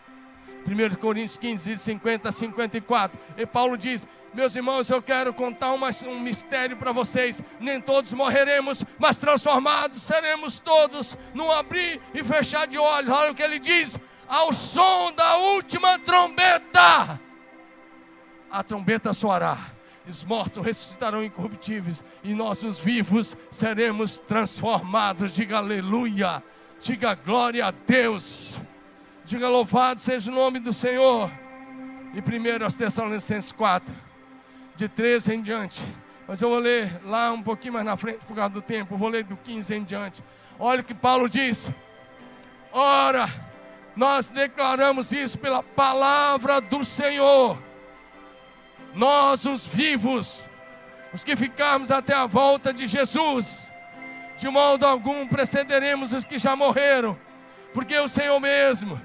1 0.65 0.95
Coríntios 0.95 1.37
15, 1.37 1.77
50 1.77 2.29
a 2.29 2.31
54. 2.31 3.19
E 3.37 3.45
Paulo 3.45 3.77
diz: 3.77 4.07
Meus 4.33 4.55
irmãos, 4.55 4.89
eu 4.89 5.01
quero 5.01 5.33
contar 5.33 5.73
uma, 5.73 5.89
um 6.07 6.19
mistério 6.19 6.77
para 6.77 6.91
vocês. 6.91 7.41
Nem 7.59 7.81
todos 7.81 8.13
morreremos, 8.13 8.83
mas 8.97 9.17
transformados 9.17 10.01
seremos 10.01 10.59
todos 10.59 11.17
num 11.33 11.51
abrir 11.51 12.01
e 12.13 12.23
fechar 12.23 12.65
de 12.65 12.77
olhos. 12.77 13.11
Olha 13.11 13.31
o 13.31 13.35
que 13.35 13.43
ele 13.43 13.59
diz: 13.59 13.99
Ao 14.27 14.51
som 14.53 15.11
da 15.11 15.35
última 15.37 15.99
trombeta 15.99 17.19
a 18.53 18.61
trombeta 18.61 19.11
soará, 19.13 19.57
os 20.07 20.23
mortos 20.23 20.63
ressuscitarão 20.63 21.23
incorruptíveis, 21.23 22.03
e 22.23 22.35
nós, 22.35 22.61
os 22.61 22.77
vivos, 22.77 23.35
seremos 23.49 24.19
transformados. 24.19 25.33
Diga 25.33 25.57
aleluia, 25.57 26.43
diga 26.79 27.15
glória 27.15 27.65
a 27.65 27.71
Deus, 27.71 28.61
diga 29.25 29.49
louvado 29.49 29.99
seja 29.99 30.29
o 30.29 30.35
nome 30.35 30.59
do 30.59 30.71
Senhor. 30.71 31.31
E 32.13 32.21
primeiro 32.21 32.63
aos 32.63 32.75
Tessalonicenses 32.75 33.51
4, 33.51 33.95
de 34.75 34.87
13 34.87 35.33
em 35.33 35.41
diante. 35.41 35.83
Mas 36.27 36.39
eu 36.39 36.49
vou 36.49 36.59
ler 36.59 37.01
lá 37.03 37.31
um 37.31 37.41
pouquinho 37.41 37.73
mais 37.73 37.85
na 37.85 37.97
frente 37.97 38.23
por 38.27 38.35
causa 38.35 38.53
do 38.53 38.61
tempo, 38.61 38.95
vou 38.95 39.09
ler 39.09 39.23
do 39.23 39.35
15 39.35 39.73
em 39.73 39.83
diante. 39.83 40.23
Olha 40.59 40.81
o 40.81 40.83
que 40.83 40.93
Paulo 40.93 41.27
diz. 41.27 41.73
Ora, 42.71 43.27
nós 43.95 44.29
declaramos 44.29 45.11
isso 45.11 45.39
pela 45.39 45.63
palavra 45.63 46.61
do 46.61 46.83
Senhor 46.83 47.57
nós, 48.93 49.45
os 49.45 49.65
vivos, 49.65 50.47
os 51.13 51.23
que 51.23 51.35
ficarmos 51.35 51.91
até 51.91 52.13
a 52.13 52.25
volta 52.25 52.73
de 52.73 52.85
Jesus, 52.85 53.71
de 54.37 54.49
modo 54.49 54.85
algum 54.85 55.27
precederemos 55.27 56.13
os 56.13 56.23
que 56.23 56.37
já 56.37 56.55
morreram, 56.55 57.17
porque 57.73 57.97
o 57.99 58.07
Senhor 58.07 58.39
mesmo, 58.39 58.99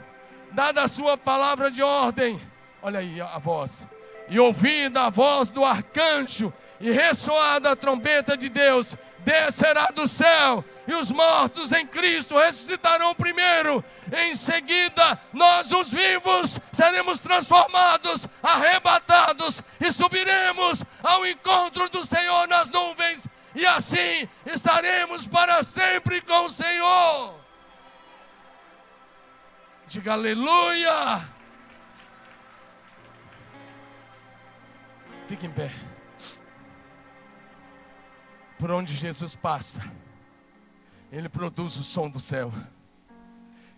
dada 0.52 0.82
a 0.82 0.88
sua 0.88 1.16
palavra 1.16 1.70
de 1.70 1.82
ordem, 1.82 2.40
olha 2.82 3.00
aí 3.00 3.20
a 3.20 3.38
voz, 3.38 3.88
e 4.28 4.38
ouvida 4.38 5.02
a 5.02 5.10
voz 5.10 5.48
do 5.48 5.64
arcanjo, 5.64 6.52
e 6.80 6.90
ressoada 6.90 7.72
a 7.72 7.76
trombeta 7.76 8.36
de 8.36 8.48
Deus, 8.48 8.96
descerá 9.28 9.88
do 9.88 10.08
céu, 10.08 10.64
e 10.86 10.94
os 10.94 11.12
mortos 11.12 11.70
em 11.72 11.86
Cristo 11.86 12.38
ressuscitarão 12.38 13.14
primeiro. 13.14 13.84
Em 14.10 14.34
seguida, 14.34 15.20
nós, 15.34 15.70
os 15.70 15.92
vivos, 15.92 16.58
seremos 16.72 17.18
transformados, 17.18 18.26
arrebatados 18.42 19.62
e 19.78 19.92
subiremos 19.92 20.82
ao 21.02 21.26
encontro 21.26 21.90
do 21.90 22.06
Senhor 22.06 22.48
nas 22.48 22.70
nuvens, 22.70 23.28
e 23.54 23.66
assim 23.66 24.26
estaremos 24.46 25.26
para 25.26 25.62
sempre 25.62 26.22
com 26.22 26.44
o 26.44 26.48
Senhor. 26.48 27.34
Diga 29.88 30.14
aleluia. 30.14 31.28
Fique 35.28 35.46
em 35.46 35.50
pé 35.50 35.70
por 38.58 38.70
onde 38.70 38.94
Jesus 38.94 39.36
passa, 39.36 39.80
ele 41.12 41.28
produz 41.28 41.76
o 41.76 41.82
som 41.82 42.10
do 42.10 42.18
céu, 42.18 42.52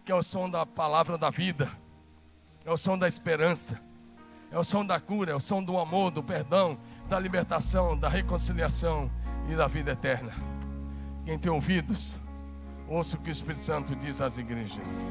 que 0.05 0.11
é 0.11 0.15
o 0.15 0.23
som 0.23 0.49
da 0.49 0.65
palavra 0.65 1.19
da 1.19 1.31
vida, 1.31 1.71
é 2.65 2.73
o 2.73 2.77
som 2.77 2.99
da 2.99 3.07
esperança, 3.07 3.81
é 4.51 4.59
o 4.59 4.65
som 4.65 4.85
da 4.85 4.99
cura, 4.99 5.33
é 5.33 5.35
o 5.35 5.41
som 5.41 5.63
do 5.63 5.79
amor, 5.79 6.11
do 6.11 6.23
perdão, 6.23 6.79
da 7.09 7.19
libertação, 7.19 7.97
da 7.97 8.09
reconciliação 8.09 9.11
e 9.49 9.55
da 9.55 9.67
vida 9.67 9.93
eterna. 9.93 10.33
Quem 11.25 11.39
tem 11.39 11.53
ouvidos, 11.53 12.19
ouça 12.89 13.17
o 13.17 13.21
que 13.21 13.29
o 13.29 13.33
Espírito 13.33 13.61
Santo 13.61 13.95
diz 13.95 14.21
às 14.21 14.39
igrejas. 14.39 15.11